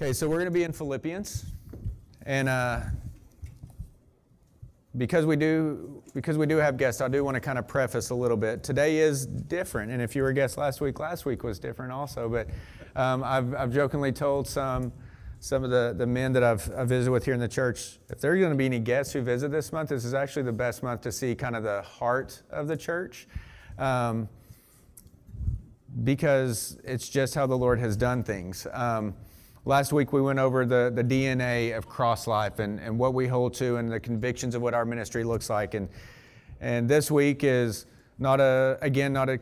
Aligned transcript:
Okay, 0.00 0.12
so 0.12 0.28
we're 0.28 0.36
going 0.36 0.44
to 0.44 0.52
be 0.52 0.62
in 0.62 0.72
Philippians, 0.72 1.46
and 2.24 2.48
uh, 2.48 2.82
because 4.96 5.26
we 5.26 5.34
do 5.34 6.04
because 6.14 6.38
we 6.38 6.46
do 6.46 6.58
have 6.58 6.76
guests, 6.76 7.00
I 7.00 7.08
do 7.08 7.24
want 7.24 7.34
to 7.34 7.40
kind 7.40 7.58
of 7.58 7.66
preface 7.66 8.10
a 8.10 8.14
little 8.14 8.36
bit. 8.36 8.62
Today 8.62 8.98
is 8.98 9.26
different, 9.26 9.90
and 9.90 10.00
if 10.00 10.14
you 10.14 10.22
were 10.22 10.28
a 10.28 10.34
guest 10.34 10.56
last 10.56 10.80
week, 10.80 11.00
last 11.00 11.26
week 11.26 11.42
was 11.42 11.58
different 11.58 11.90
also. 11.90 12.28
But 12.28 12.46
um, 12.94 13.24
I've, 13.24 13.52
I've 13.56 13.74
jokingly 13.74 14.12
told 14.12 14.46
some 14.46 14.92
some 15.40 15.64
of 15.64 15.70
the, 15.70 15.96
the 15.98 16.06
men 16.06 16.32
that 16.34 16.44
I've, 16.44 16.70
I've 16.76 16.88
visited 16.88 17.10
with 17.10 17.24
here 17.24 17.34
in 17.34 17.40
the 17.40 17.48
church, 17.48 17.98
if 18.08 18.20
there 18.20 18.32
are 18.32 18.38
going 18.38 18.50
to 18.50 18.56
be 18.56 18.66
any 18.66 18.78
guests 18.78 19.12
who 19.12 19.22
visit 19.22 19.50
this 19.50 19.72
month, 19.72 19.88
this 19.88 20.04
is 20.04 20.14
actually 20.14 20.44
the 20.44 20.52
best 20.52 20.84
month 20.84 21.00
to 21.00 21.10
see 21.10 21.34
kind 21.34 21.56
of 21.56 21.64
the 21.64 21.82
heart 21.82 22.40
of 22.50 22.68
the 22.68 22.76
church. 22.76 23.26
Um, 23.78 24.28
because 26.04 26.78
it's 26.84 27.08
just 27.08 27.34
how 27.34 27.48
the 27.48 27.58
Lord 27.58 27.80
has 27.80 27.96
done 27.96 28.22
things. 28.22 28.64
Um, 28.72 29.16
Last 29.64 29.92
week 29.92 30.12
we 30.12 30.22
went 30.22 30.38
over 30.38 30.64
the, 30.64 30.90
the 30.94 31.04
DNA 31.04 31.76
of 31.76 31.86
cross 31.86 32.26
life 32.26 32.58
and, 32.58 32.78
and 32.80 32.98
what 32.98 33.14
we 33.14 33.26
hold 33.26 33.54
to 33.54 33.76
and 33.76 33.90
the 33.90 34.00
convictions 34.00 34.54
of 34.54 34.62
what 34.62 34.74
our 34.74 34.84
ministry 34.84 35.24
looks 35.24 35.50
like. 35.50 35.74
And, 35.74 35.88
and 36.60 36.88
this 36.88 37.10
week 37.10 37.44
is 37.44 37.86
not 38.18 38.40
a, 38.40 38.78
again, 38.80 39.12
not 39.12 39.28
a, 39.28 39.38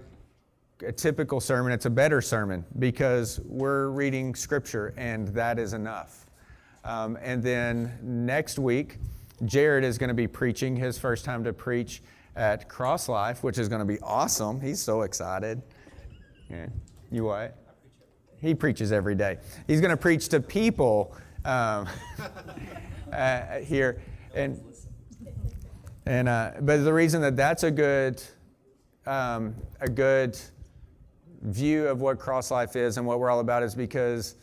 a 0.84 0.92
typical 0.92 1.40
sermon, 1.40 1.72
it's 1.72 1.86
a 1.86 1.90
better 1.90 2.20
sermon 2.20 2.64
because 2.78 3.40
we're 3.44 3.88
reading 3.88 4.34
scripture 4.34 4.94
and 4.96 5.28
that 5.28 5.58
is 5.58 5.72
enough. 5.72 6.26
Um, 6.84 7.18
and 7.20 7.42
then 7.42 7.98
next 8.02 8.58
week, 8.58 8.98
Jared 9.44 9.84
is 9.84 9.98
going 9.98 10.08
to 10.08 10.14
be 10.14 10.26
preaching 10.26 10.76
his 10.76 10.98
first 10.98 11.24
time 11.24 11.44
to 11.44 11.52
preach 11.52 12.02
at 12.36 12.68
Cross 12.68 13.08
Life, 13.08 13.42
which 13.42 13.58
is 13.58 13.68
going 13.68 13.80
to 13.80 13.86
be 13.86 13.98
awesome. 14.00 14.60
He's 14.60 14.80
so 14.80 15.02
excited. 15.02 15.62
Yeah. 16.48 16.66
You 17.10 17.24
what? 17.24 17.65
He 18.40 18.54
preaches 18.54 18.92
every 18.92 19.14
day. 19.14 19.38
He's 19.66 19.80
going 19.80 19.90
to 19.90 19.96
preach 19.96 20.28
to 20.28 20.40
people 20.40 21.14
um, 21.44 21.88
uh, 23.12 23.58
here, 23.58 24.02
and 24.34 24.60
and 26.04 26.28
uh, 26.28 26.52
but 26.60 26.84
the 26.84 26.92
reason 26.92 27.20
that 27.22 27.36
that's 27.36 27.62
a 27.62 27.70
good 27.70 28.22
um, 29.06 29.54
a 29.80 29.88
good 29.88 30.38
view 31.42 31.86
of 31.86 32.00
what 32.00 32.18
cross 32.18 32.50
life 32.50 32.76
is 32.76 32.96
and 32.96 33.06
what 33.06 33.20
we're 33.20 33.30
all 33.30 33.40
about 33.40 33.62
is 33.62 33.74
because 33.74 34.34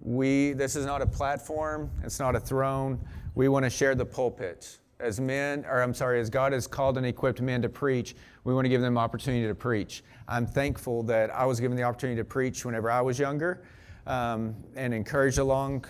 we 0.00 0.52
this 0.52 0.76
is 0.76 0.86
not 0.86 1.02
a 1.02 1.06
platform. 1.06 1.90
It's 2.02 2.18
not 2.18 2.36
a 2.36 2.40
throne. 2.40 3.00
We 3.34 3.48
want 3.48 3.64
to 3.64 3.70
share 3.70 3.94
the 3.94 4.06
pulpit. 4.06 4.78
As 4.98 5.18
men, 5.18 5.64
or 5.66 5.82
I'm 5.82 5.94
sorry, 5.94 6.20
as 6.20 6.28
God 6.28 6.52
has 6.52 6.66
called 6.66 6.98
and 6.98 7.06
equipped 7.06 7.40
men 7.40 7.62
to 7.62 7.70
preach, 7.70 8.14
we 8.44 8.54
want 8.54 8.64
to 8.64 8.68
give 8.68 8.80
them 8.80 8.96
opportunity 8.96 9.46
to 9.46 9.54
preach. 9.54 10.02
I'm 10.28 10.46
thankful 10.46 11.02
that 11.04 11.30
I 11.30 11.44
was 11.44 11.60
given 11.60 11.76
the 11.76 11.82
opportunity 11.82 12.20
to 12.20 12.24
preach 12.24 12.64
whenever 12.64 12.90
I 12.90 13.00
was 13.00 13.18
younger 13.18 13.62
um, 14.06 14.54
and 14.76 14.94
encouraged 14.94 15.38
along 15.38 15.84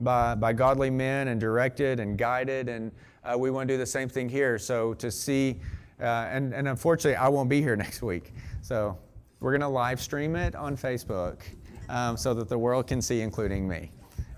by, 0.00 0.34
by 0.34 0.52
godly 0.52 0.90
men 0.90 1.28
and 1.28 1.40
directed 1.40 2.00
and 2.00 2.18
guided. 2.18 2.68
And 2.68 2.90
uh, 3.24 3.36
we 3.38 3.50
want 3.50 3.68
to 3.68 3.74
do 3.74 3.78
the 3.78 3.86
same 3.86 4.08
thing 4.08 4.28
here. 4.28 4.58
So 4.58 4.94
to 4.94 5.10
see, 5.10 5.60
uh, 6.00 6.28
and, 6.30 6.52
and 6.52 6.68
unfortunately, 6.68 7.16
I 7.16 7.28
won't 7.28 7.48
be 7.48 7.60
here 7.60 7.76
next 7.84 8.02
week. 8.02 8.32
So 8.62 8.98
we're 9.40 9.52
going 9.52 9.60
to 9.60 9.68
live 9.68 10.00
stream 10.00 10.36
it 10.36 10.54
on 10.54 10.76
Facebook 10.76 11.42
um, 11.88 12.16
so 12.16 12.34
that 12.34 12.48
the 12.48 12.58
world 12.58 12.86
can 12.86 13.00
see, 13.00 13.20
including 13.20 13.68
me. 13.68 13.90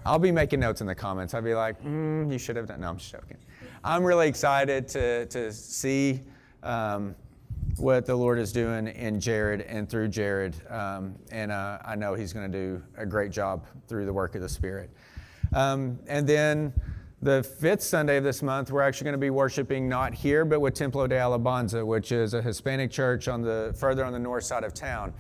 I'll 0.06 0.18
be 0.18 0.32
making 0.32 0.60
notes 0.60 0.82
in 0.82 0.86
the 0.86 0.94
comments. 0.94 1.32
I'll 1.32 1.42
be 1.42 1.54
like, 1.54 1.82
mm, 1.82 2.30
you 2.30 2.38
should 2.38 2.56
have 2.56 2.66
done. 2.66 2.80
No, 2.80 2.90
I'm 2.90 2.98
just 2.98 3.10
joking. 3.10 3.38
I'm 3.82 4.04
really 4.04 4.28
excited 4.28 4.86
to, 4.88 5.26
to 5.26 5.52
see 5.52 6.20
um, 6.62 7.14
what 7.76 8.06
the 8.06 8.14
Lord 8.14 8.38
is 8.38 8.52
doing 8.52 8.88
in 8.88 9.20
Jared 9.20 9.62
and 9.62 9.88
through 9.88 10.08
Jared. 10.08 10.54
Um, 10.70 11.16
and 11.30 11.50
uh, 11.50 11.78
I 11.84 11.96
know 11.96 12.14
he's 12.14 12.32
going 12.32 12.50
to 12.50 12.58
do 12.58 12.82
a 12.96 13.06
great 13.06 13.32
job 13.32 13.66
through 13.88 14.06
the 14.06 14.12
work 14.12 14.34
of 14.34 14.40
the 14.40 14.48
Spirit. 14.48 14.90
Um, 15.52 15.98
and 16.06 16.26
then 16.26 16.72
the 17.22 17.42
fifth 17.42 17.82
Sunday 17.82 18.16
of 18.18 18.24
this 18.24 18.42
month, 18.42 18.70
we're 18.70 18.82
actually 18.82 19.06
going 19.06 19.14
to 19.14 19.18
be 19.18 19.30
worshiping 19.30 19.88
not 19.88 20.14
here, 20.14 20.44
but 20.44 20.60
with 20.60 20.74
Templo 20.74 21.06
de 21.06 21.16
Alabanza, 21.16 21.84
which 21.84 22.12
is 22.12 22.34
a 22.34 22.42
Hispanic 22.42 22.90
church 22.90 23.28
on 23.28 23.42
the 23.42 23.74
further 23.78 24.04
on 24.04 24.12
the 24.12 24.18
north 24.18 24.44
side 24.44 24.64
of 24.64 24.74
town. 24.74 25.12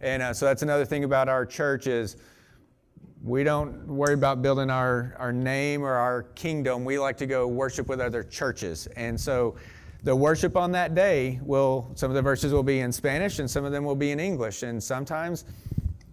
And 0.00 0.22
uh, 0.22 0.32
so 0.32 0.46
that's 0.46 0.62
another 0.62 0.84
thing 0.84 1.04
about 1.04 1.28
our 1.28 1.44
church 1.44 1.86
is 1.86 2.16
we 3.22 3.42
don't 3.42 3.86
worry 3.88 4.14
about 4.14 4.42
building 4.42 4.70
our, 4.70 5.16
our 5.18 5.32
name 5.32 5.82
or 5.82 5.94
our 5.94 6.22
kingdom. 6.22 6.84
We 6.84 6.98
like 6.98 7.16
to 7.16 7.26
go 7.26 7.48
worship 7.48 7.88
with 7.88 8.00
other 8.00 8.22
churches. 8.22 8.86
And 8.94 9.20
so 9.20 9.56
the 10.04 10.14
worship 10.14 10.56
on 10.56 10.72
that 10.72 10.94
day 10.94 11.40
will, 11.42 11.90
some 11.94 12.10
of 12.10 12.14
the 12.14 12.22
verses 12.22 12.52
will 12.52 12.62
be 12.62 12.80
in 12.80 12.92
Spanish 12.92 13.40
and 13.40 13.50
some 13.50 13.64
of 13.64 13.72
them 13.72 13.84
will 13.84 13.96
be 13.96 14.12
in 14.12 14.20
English. 14.20 14.62
And 14.62 14.82
sometimes, 14.82 15.44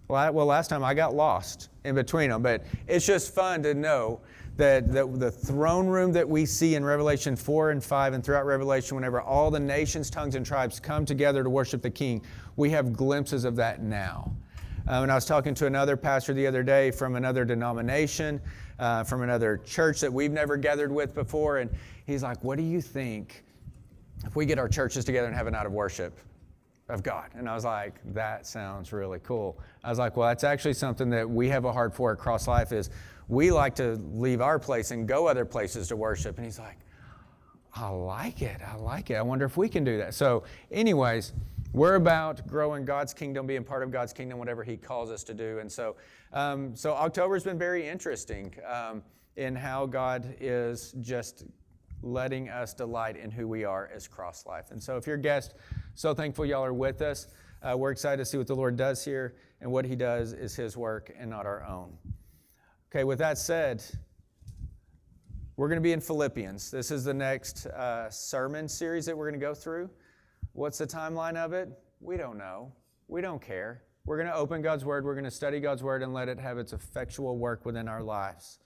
well, 0.08 0.34
last 0.34 0.70
time 0.70 0.84
I 0.84 0.94
got 0.94 1.14
lost 1.14 1.70
in 1.84 1.96
between 1.96 2.30
them. 2.30 2.42
But 2.42 2.64
it's 2.88 3.06
just 3.06 3.34
fun 3.34 3.62
to 3.64 3.74
know 3.74 4.22
that 4.58 4.92
the, 4.92 5.06
the 5.06 5.30
throne 5.30 5.88
room 5.88 6.14
that 6.14 6.28
we 6.28 6.46
see 6.46 6.76
in 6.76 6.84
Revelation 6.84 7.36
4 7.36 7.72
and 7.72 7.84
5 7.84 8.14
and 8.14 8.24
throughout 8.24 8.46
Revelation, 8.46 8.96
whenever 8.96 9.22
all 9.22 9.52
the 9.52 9.60
nations, 9.60 10.10
tongues, 10.10 10.36
and 10.36 10.46
tribes 10.46 10.80
come 10.80 11.06
together 11.06 11.44
to 11.44 11.50
worship 11.50 11.82
the 11.82 11.90
King, 11.90 12.22
we 12.56 12.70
have 12.70 12.94
glimpses 12.94 13.44
of 13.44 13.56
that 13.58 13.82
now. 13.82 14.32
Um, 14.88 15.04
and 15.04 15.12
I 15.12 15.16
was 15.16 15.26
talking 15.26 15.54
to 15.56 15.66
another 15.66 15.98
pastor 15.98 16.34
the 16.34 16.48
other 16.48 16.64
day 16.64 16.92
from 16.92 17.16
another 17.16 17.44
denomination, 17.44 18.40
uh, 18.80 19.04
from 19.04 19.24
another 19.24 19.58
church 19.66 20.00
that 20.02 20.14
we've 20.14 20.32
never 20.32 20.58
gathered 20.58 20.92
with 20.92 21.14
before. 21.14 21.58
And 21.58 21.70
he's 22.06 22.24
like, 22.24 22.44
What 22.44 22.58
do 22.58 22.64
you 22.64 22.82
think 22.82 23.45
if 24.26 24.36
we 24.36 24.46
get 24.46 24.60
our 24.60 24.68
churches 24.68 25.06
together 25.06 25.28
and 25.28 25.36
have 25.36 25.48
a 25.48 25.52
night 25.52 25.66
of 25.66 25.72
worship 25.72 26.20
of 26.90 27.04
God? 27.04 27.32
And 27.36 27.50
I 27.50 27.56
was 27.56 27.66
like, 27.66 28.00
That 28.14 28.46
sounds 28.46 28.92
really 28.92 29.20
cool. 29.20 29.60
I 29.84 29.90
was 29.90 30.00
like, 30.00 30.18
Well, 30.18 30.28
that's 30.28 30.44
actually 30.44 30.74
something 30.74 31.10
that 31.12 31.30
we 31.30 31.50
have 31.50 31.66
a 31.66 31.72
heart 31.72 31.94
for 31.94 32.12
at 32.12 32.18
Cross 32.18 32.48
Life 32.48 32.72
is 32.72 32.90
we 33.28 33.52
like 33.52 33.76
to 33.76 34.00
leave 34.12 34.42
our 34.42 34.60
place 34.60 34.92
and 34.92 35.08
go 35.08 35.28
other 35.28 35.46
places 35.46 35.88
to 35.88 35.96
worship. 35.96 36.38
And 36.38 36.46
he's 36.46 36.60
like, 36.60 36.78
I 37.76 37.90
like 37.90 38.42
it. 38.42 38.62
I 38.66 38.76
like 38.76 39.10
it. 39.10 39.16
I 39.16 39.22
wonder 39.22 39.46
if 39.46 39.58
we 39.58 39.68
can 39.68 39.84
do 39.84 39.98
that. 39.98 40.14
So, 40.14 40.44
anyways, 40.72 41.34
we're 41.74 41.96
about 41.96 42.48
growing 42.48 42.86
God's 42.86 43.14
kingdom, 43.14 43.46
being 43.46 43.66
part 43.66 43.84
of 43.84 43.92
God's 43.92 44.14
kingdom, 44.14 44.40
whatever 44.40 44.64
He 44.64 44.78
calls 44.78 45.12
us 45.12 45.24
to 45.26 45.34
do. 45.34 45.60
And 45.60 45.70
so, 45.70 45.98
um, 46.32 46.74
so 46.74 46.94
October's 46.94 47.44
been 47.44 47.60
very 47.60 47.86
interesting 47.86 48.56
um, 48.66 49.04
in 49.36 49.56
how 49.56 49.86
God 49.86 50.36
is 50.40 50.94
just 51.02 51.44
letting 52.02 52.50
us 52.50 52.74
delight 52.74 53.18
in 53.18 53.32
who 53.32 53.48
we 53.48 53.64
are 53.64 53.90
as 53.94 54.08
Cross 54.08 54.46
Life. 54.46 54.72
And 54.72 54.82
so, 54.82 54.98
if 54.98 55.08
you're 55.08 55.16
a 55.16 55.22
guest, 55.22 55.54
so 55.94 56.14
thankful 56.14 56.46
y'all 56.46 56.64
are 56.64 56.74
with 56.74 57.02
us. 57.02 57.28
Uh, 57.62 57.76
we're 57.76 57.92
excited 57.92 58.18
to 58.18 58.26
see 58.26 58.38
what 58.38 58.48
the 58.48 58.56
Lord 58.56 58.78
does 58.78 59.04
here, 59.04 59.36
and 59.62 59.72
what 59.72 59.86
He 59.86 59.96
does 59.96 60.34
is 60.34 60.56
His 60.56 60.78
work 60.78 61.12
and 61.18 61.30
not 61.30 61.46
our 61.46 61.64
own. 61.66 61.98
Okay, 62.92 63.04
with 63.04 63.20
that 63.20 63.38
said, 63.38 63.84
we're 65.58 65.68
going 65.68 65.78
to 65.78 65.84
be 65.84 65.94
in 65.94 66.02
Philippians. 66.02 66.70
This 66.70 66.92
is 66.92 67.04
the 67.04 67.14
next 67.14 67.66
uh, 67.68 68.10
sermon 68.10 68.68
series 68.68 69.06
that 69.06 69.18
we're 69.18 69.30
going 69.30 69.40
to 69.40 69.46
go 69.46 69.54
through. 69.54 69.90
What's 70.54 70.78
the 70.78 70.88
timeline 70.88 71.38
of 71.38 71.54
it? 71.54 71.70
We 72.02 72.18
don't 72.18 72.38
know. 72.38 72.74
We 73.08 73.22
don't 73.22 73.42
care. 73.42 73.84
We're 74.06 74.18
going 74.18 74.28
to 74.28 74.36
open 74.36 74.62
God's 74.62 74.86
Word, 74.86 75.04
we're 75.04 75.16
going 75.16 75.26
to 75.26 75.32
study 75.32 75.60
God's 75.60 75.82
Word, 75.82 76.04
and 76.04 76.14
let 76.14 76.30
it 76.30 76.40
have 76.40 76.60
its 76.60 76.74
effectual 76.74 77.38
work 77.38 77.66
within 77.66 77.88
our 77.88 78.04
lives. 78.04 78.60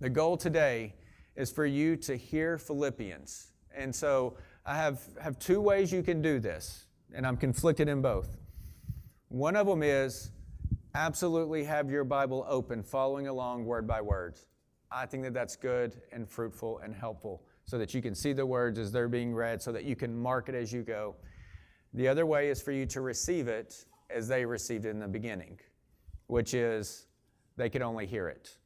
The 0.00 0.10
goal 0.10 0.36
today 0.36 0.94
is 1.36 1.52
for 1.52 1.66
you 1.66 1.96
to 1.96 2.16
hear 2.16 2.58
Philippians. 2.58 3.52
And 3.74 3.94
so 3.94 4.36
I 4.64 4.76
have, 4.76 5.00
have 5.20 5.38
two 5.38 5.60
ways 5.60 5.92
you 5.92 6.02
can 6.02 6.22
do 6.22 6.38
this, 6.40 6.86
and 7.14 7.26
I'm 7.26 7.36
conflicted 7.36 7.88
in 7.88 8.02
both. 8.02 8.36
One 9.28 9.56
of 9.56 9.66
them 9.66 9.82
is 9.82 10.30
absolutely 10.94 11.64
have 11.64 11.90
your 11.90 12.04
Bible 12.04 12.46
open, 12.48 12.82
following 12.82 13.28
along 13.28 13.64
word 13.64 13.86
by 13.86 14.00
word. 14.00 14.38
I 14.90 15.04
think 15.04 15.24
that 15.24 15.34
that's 15.34 15.56
good 15.56 16.00
and 16.12 16.28
fruitful 16.28 16.78
and 16.78 16.94
helpful 16.94 17.42
so 17.64 17.76
that 17.78 17.92
you 17.92 18.00
can 18.00 18.14
see 18.14 18.32
the 18.32 18.46
words 18.46 18.78
as 18.78 18.92
they're 18.92 19.08
being 19.08 19.34
read, 19.34 19.60
so 19.60 19.72
that 19.72 19.84
you 19.84 19.96
can 19.96 20.16
mark 20.16 20.48
it 20.48 20.54
as 20.54 20.72
you 20.72 20.82
go. 20.82 21.16
The 21.94 22.08
other 22.08 22.24
way 22.24 22.48
is 22.48 22.62
for 22.62 22.72
you 22.72 22.86
to 22.86 23.00
receive 23.00 23.48
it 23.48 23.84
as 24.08 24.28
they 24.28 24.44
received 24.44 24.86
it 24.86 24.90
in 24.90 25.00
the 25.00 25.08
beginning, 25.08 25.58
which 26.28 26.54
is 26.54 27.06
they 27.56 27.68
could 27.68 27.82
only 27.82 28.06
hear 28.06 28.28
it. 28.28 28.56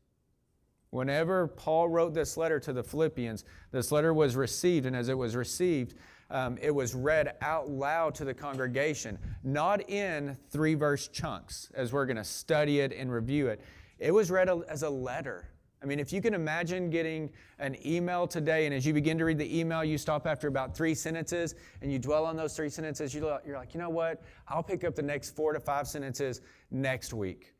Whenever 0.91 1.47
Paul 1.49 1.89
wrote 1.89 2.15
this 2.15 2.37
letter 2.37 2.59
to 2.61 2.73
the 2.73 2.83
Philippians, 2.83 3.45
this 3.71 3.93
letter 3.93 4.13
was 4.13 4.37
received, 4.37 4.87
and 4.87 4.97
as 4.97 5.09
it 5.09 5.17
was 5.17 5.37
received, 5.37 5.95
um, 6.31 6.59
it 6.61 6.75
was 6.75 6.95
read 6.95 7.35
out 7.41 7.69
loud 7.69 8.15
to 8.17 8.25
the 8.25 8.35
congregation, 8.35 9.19
not 9.45 9.89
in 9.89 10.37
three 10.51 10.75
verse 10.75 11.09
chunks, 11.09 11.71
as 11.75 11.93
we're 11.93 12.07
going 12.07 12.17
to 12.17 12.25
study 12.25 12.81
it 12.81 12.93
and 12.93 13.13
review 13.13 13.49
it. 13.49 13.61
It 13.99 14.13
was 14.13 14.31
read 14.31 14.49
as 14.69 14.83
a 14.83 14.91
letter 14.91 15.51
I 15.83 15.87
mean, 15.87 15.99
if 15.99 16.13
you 16.13 16.21
can 16.21 16.35
imagine 16.35 16.91
getting 16.91 17.31
an 17.59 17.77
email 17.87 18.27
today, 18.27 18.67
and 18.67 18.75
as 18.75 18.85
you 18.85 18.93
begin 18.93 19.17
to 19.17 19.25
read 19.25 19.39
the 19.39 19.59
email, 19.59 19.83
you 19.83 19.97
stop 19.97 20.27
after 20.27 20.47
about 20.47 20.77
three 20.77 20.95
sentences 20.95 21.55
and 21.81 21.91
you 21.91 21.99
dwell 21.99 22.27
on 22.27 22.37
those 22.37 22.55
three 22.55 22.69
sentences, 22.69 23.15
you're 23.15 23.41
like, 23.47 23.73
you 23.73 23.81
know 23.81 23.89
what? 23.89 24.23
I'll 24.47 24.63
pick 24.63 24.85
up 24.85 24.95
the 24.95 25.03
next 25.03 25.35
four 25.35 25.55
to 25.55 25.61
five 25.61 25.89
sentences 25.89 26.43
next 26.71 27.15
week. 27.15 27.55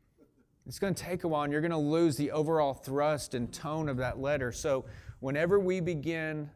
It's 0.67 0.79
going 0.79 0.93
to 0.93 1.03
take 1.03 1.23
a 1.23 1.27
while, 1.27 1.43
and 1.43 1.51
you're 1.51 1.61
going 1.61 1.71
to 1.71 1.77
lose 1.77 2.15
the 2.17 2.31
overall 2.31 2.73
thrust 2.73 3.33
and 3.33 3.51
tone 3.51 3.89
of 3.89 3.97
that 3.97 4.19
letter. 4.19 4.51
So, 4.51 4.85
whenever 5.19 5.59
we 5.59 5.79
begin 5.79 6.49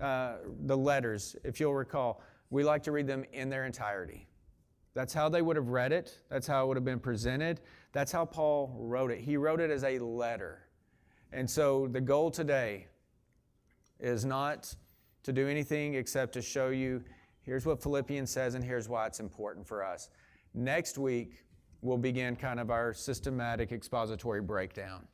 uh, 0.00 0.36
the 0.66 0.76
letters, 0.76 1.36
if 1.44 1.60
you'll 1.60 1.74
recall, 1.74 2.22
we 2.50 2.64
like 2.64 2.82
to 2.84 2.92
read 2.92 3.06
them 3.06 3.24
in 3.32 3.48
their 3.48 3.64
entirety. 3.64 4.28
That's 4.94 5.14
how 5.14 5.28
they 5.28 5.40
would 5.40 5.56
have 5.56 5.68
read 5.68 5.92
it. 5.92 6.18
That's 6.28 6.46
how 6.46 6.64
it 6.64 6.68
would 6.68 6.76
have 6.76 6.84
been 6.84 7.00
presented. 7.00 7.60
That's 7.92 8.12
how 8.12 8.24
Paul 8.24 8.76
wrote 8.78 9.10
it. 9.10 9.20
He 9.20 9.36
wrote 9.36 9.60
it 9.60 9.70
as 9.70 9.84
a 9.84 9.98
letter. 9.98 10.68
And 11.32 11.48
so 11.48 11.88
the 11.90 12.00
goal 12.00 12.30
today 12.30 12.88
is 13.98 14.24
not 14.24 14.74
to 15.22 15.32
do 15.32 15.48
anything 15.48 15.94
except 15.94 16.34
to 16.34 16.42
show 16.42 16.68
you 16.68 17.02
here's 17.40 17.64
what 17.64 17.82
Philippians 17.82 18.30
says 18.30 18.54
and 18.54 18.62
here's 18.62 18.88
why 18.88 19.06
it's 19.06 19.20
important 19.20 19.66
for 19.66 19.82
us. 19.82 20.10
Next 20.52 20.98
week, 20.98 21.44
we'll 21.82 21.98
begin 21.98 22.36
kind 22.36 22.60
of 22.60 22.70
our 22.70 22.94
systematic 22.94 23.72
expository 23.72 24.40
breakdown. 24.40 25.06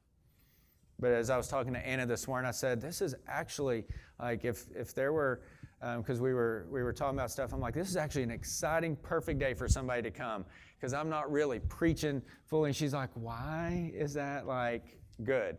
But 1.01 1.13
as 1.13 1.31
I 1.31 1.37
was 1.37 1.49
talking 1.49 1.73
to 1.73 1.87
Anna 1.87 2.07
this 2.07 2.29
morning, 2.29 2.49
I 2.49 2.53
said, 2.53 2.81
this 2.81 3.01
is 3.01 3.15
actually 3.27 3.85
like 4.21 4.45
if, 4.45 4.67
if 4.75 4.95
there 4.95 5.13
were, 5.13 5.43
because 5.81 6.19
um, 6.19 6.25
we, 6.25 6.35
were, 6.35 6.67
we 6.71 6.83
were 6.83 6.93
talking 6.93 7.17
about 7.17 7.31
stuff, 7.31 7.53
I'm 7.53 7.61
like, 7.61 7.75
this 7.75 7.89
is 7.89 7.97
actually 7.97 8.25
an 8.25 8.31
exciting, 8.31 8.97
perfect 8.97 9.39
day 9.39 9.55
for 9.55 9.69
somebody 9.69 10.03
to 10.03 10.11
come 10.11 10.45
because 10.77 10.93
I'm 10.93 11.09
not 11.09 11.31
really 11.31 11.61
preaching 11.61 12.21
fully. 12.47 12.71
And 12.71 12.77
she's 12.77 12.95
like, 12.95 13.11
why 13.15 13.93
is 13.95 14.13
that 14.15 14.47
like 14.47 14.99
good? 15.23 15.57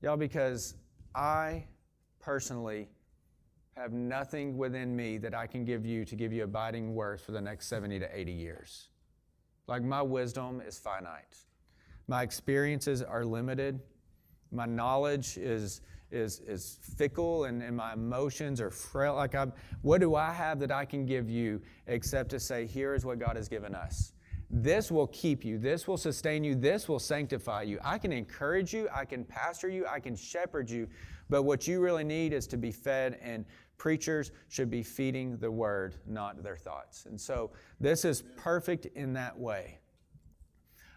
Y'all, 0.00 0.16
because 0.16 0.76
I 1.14 1.66
personally 2.20 2.88
have 3.76 3.92
nothing 3.92 4.56
within 4.56 4.94
me 4.94 5.18
that 5.18 5.34
I 5.34 5.46
can 5.46 5.64
give 5.64 5.84
you 5.84 6.04
to 6.04 6.14
give 6.14 6.32
you 6.32 6.44
abiding 6.44 6.94
worth 6.94 7.22
for 7.22 7.32
the 7.32 7.40
next 7.40 7.66
70 7.66 7.98
to 7.98 8.18
80 8.18 8.32
years. 8.32 8.88
Like 9.68 9.82
my 9.82 10.02
wisdom 10.02 10.60
is 10.66 10.78
finite. 10.78 11.36
My 12.08 12.22
experiences 12.22 13.02
are 13.02 13.24
limited. 13.24 13.80
My 14.50 14.66
knowledge 14.66 15.38
is, 15.38 15.80
is, 16.10 16.40
is 16.40 16.78
fickle 16.96 17.44
and, 17.44 17.62
and 17.62 17.76
my 17.76 17.94
emotions 17.94 18.60
are 18.60 18.70
frail. 18.70 19.14
Like 19.14 19.34
I'm, 19.34 19.52
what 19.82 20.00
do 20.00 20.14
I 20.14 20.32
have 20.32 20.58
that 20.60 20.70
I 20.70 20.84
can 20.84 21.06
give 21.06 21.30
you 21.30 21.60
except 21.86 22.30
to 22.30 22.40
say, 22.40 22.66
here 22.66 22.94
is 22.94 23.04
what 23.04 23.18
God 23.18 23.36
has 23.36 23.48
given 23.48 23.74
us? 23.74 24.12
This 24.54 24.90
will 24.90 25.06
keep 25.06 25.46
you. 25.46 25.56
This 25.56 25.88
will 25.88 25.96
sustain 25.96 26.44
you. 26.44 26.54
This 26.54 26.86
will 26.86 26.98
sanctify 26.98 27.62
you. 27.62 27.78
I 27.82 27.96
can 27.96 28.12
encourage 28.12 28.74
you. 28.74 28.86
I 28.94 29.06
can 29.06 29.24
pastor 29.24 29.70
you. 29.70 29.86
I 29.86 29.98
can 29.98 30.14
shepherd 30.14 30.68
you. 30.68 30.88
But 31.30 31.44
what 31.44 31.66
you 31.66 31.80
really 31.80 32.04
need 32.04 32.34
is 32.34 32.46
to 32.48 32.58
be 32.58 32.70
fed, 32.70 33.18
and 33.22 33.46
preachers 33.82 34.30
should 34.48 34.70
be 34.70 34.80
feeding 34.80 35.36
the 35.38 35.50
word, 35.50 35.96
not 36.06 36.40
their 36.40 36.56
thoughts. 36.56 37.06
And 37.06 37.20
so 37.20 37.50
this 37.80 38.04
is 38.04 38.22
perfect 38.36 38.86
in 38.94 39.12
that 39.14 39.36
way. 39.36 39.80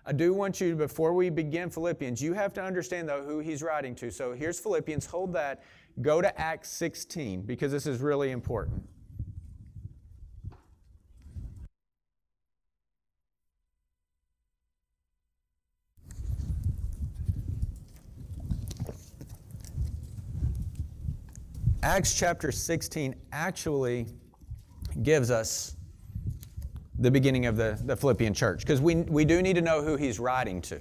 I 0.05 0.11
do 0.11 0.35
want 0.35 0.61
you, 0.61 0.75
before 0.75 1.15
we 1.15 1.31
begin 1.31 1.71
Philippians, 1.71 2.21
you 2.21 2.33
have 2.33 2.53
to 2.53 2.63
understand, 2.63 3.09
though, 3.09 3.23
who 3.23 3.39
he's 3.39 3.63
writing 3.63 3.95
to. 3.95 4.11
So 4.11 4.33
here's 4.33 4.59
Philippians. 4.59 5.07
Hold 5.07 5.33
that. 5.33 5.63
Go 6.03 6.21
to 6.21 6.39
Acts 6.39 6.69
16 6.73 7.41
because 7.41 7.71
this 7.71 7.87
is 7.87 8.01
really 8.01 8.29
important. 8.29 8.83
Acts 21.85 22.15
chapter 22.15 22.51
16 22.51 23.13
actually 23.31 24.07
gives 25.03 25.29
us 25.29 25.77
the 26.97 27.11
beginning 27.11 27.45
of 27.45 27.57
the, 27.57 27.79
the 27.85 27.95
Philippian 27.95 28.33
church 28.33 28.61
because 28.61 28.81
we, 28.81 28.95
we 28.95 29.23
do 29.23 29.39
need 29.39 29.53
to 29.53 29.61
know 29.61 29.83
who 29.83 29.95
he's 29.95 30.19
writing 30.19 30.63
to. 30.63 30.79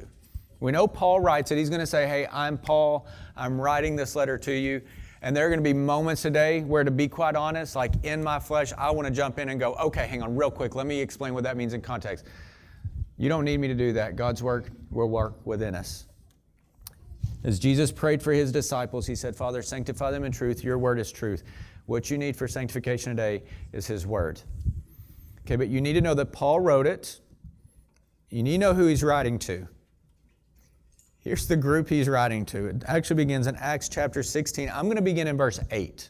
We 0.61 0.73
know 0.73 0.87
Paul 0.87 1.21
writes 1.21 1.51
it. 1.51 1.59
He's 1.59 1.69
going 1.69 1.83
to 1.83 1.87
say, 1.87 2.09
Hey, 2.09 2.27
I'm 2.33 2.57
Paul. 2.57 3.07
I'm 3.37 3.61
writing 3.61 3.97
this 3.97 4.17
letter 4.17 4.39
to 4.39 4.53
you. 4.53 4.81
And 5.21 5.37
there 5.37 5.45
are 5.45 5.51
going 5.51 5.61
to 5.61 5.63
be 5.63 5.75
moments 5.75 6.23
today 6.23 6.63
where, 6.63 6.85
to 6.85 6.91
be 6.91 7.07
quite 7.07 7.37
honest, 7.37 7.77
like 7.77 7.93
in 8.03 8.25
my 8.25 8.39
flesh, 8.39 8.73
I 8.79 8.91
want 8.91 9.07
to 9.07 9.13
jump 9.13 9.39
in 9.39 9.51
and 9.51 9.61
go, 9.61 9.75
Okay, 9.75 10.07
hang 10.07 10.23
on, 10.23 10.35
real 10.35 10.51
quick. 10.51 10.75
Let 10.75 10.87
me 10.87 10.99
explain 11.03 11.35
what 11.35 11.45
that 11.45 11.59
means 11.59 11.75
in 11.75 11.83
context. 11.83 12.25
You 13.19 13.29
don't 13.29 13.45
need 13.45 13.61
me 13.61 13.69
to 13.69 13.75
do 13.75 13.93
that. 13.93 14.17
God's 14.17 14.43
work 14.43 14.71
will 14.91 15.11
work 15.11 15.35
within 15.45 15.75
us. 15.75 16.07
As 17.45 17.59
Jesus 17.59 17.93
prayed 17.93 18.23
for 18.23 18.33
his 18.33 18.51
disciples, 18.51 19.07
he 19.07 19.15
said, 19.15 19.37
Father, 19.37 19.61
sanctify 19.63 20.11
them 20.11 20.25
in 20.25 20.33
truth. 20.33 20.65
Your 20.65 20.79
word 20.79 20.99
is 20.99 21.13
truth. 21.13 21.45
What 21.87 22.11
you 22.11 22.17
need 22.17 22.37
for 22.37 22.49
sanctification 22.49 23.15
today 23.15 23.43
is 23.73 23.87
his 23.87 24.07
word. 24.07 24.41
Okay, 25.43 25.57
but 25.57 25.69
you 25.69 25.83
need 25.83 25.93
to 25.93 26.01
know 26.01 26.15
that 26.15 26.33
Paul 26.33 26.61
wrote 26.61 26.87
it. 26.87 27.21
You 28.31 28.43
need 28.43 28.53
to 28.53 28.59
know 28.59 28.75
who 28.75 28.87
he's 28.87 29.03
writing 29.03 29.39
to. 29.41 29.69
Here's 31.19 31.47
the 31.47 31.57
group 31.57 31.89
he's 31.89 32.09
writing 32.09 32.47
to. 32.47 32.67
It 32.67 32.83
actually 32.87 33.17
begins 33.17 33.47
in 33.47 33.57
Acts 33.57 33.91
chapter 33.91 34.23
16. 34.23 34.71
I'm 34.73 34.85
going 34.85 34.97
to 34.97 35.03
begin 35.03 35.27
in 35.27 35.37
verse 35.37 35.61
8. 35.71 36.09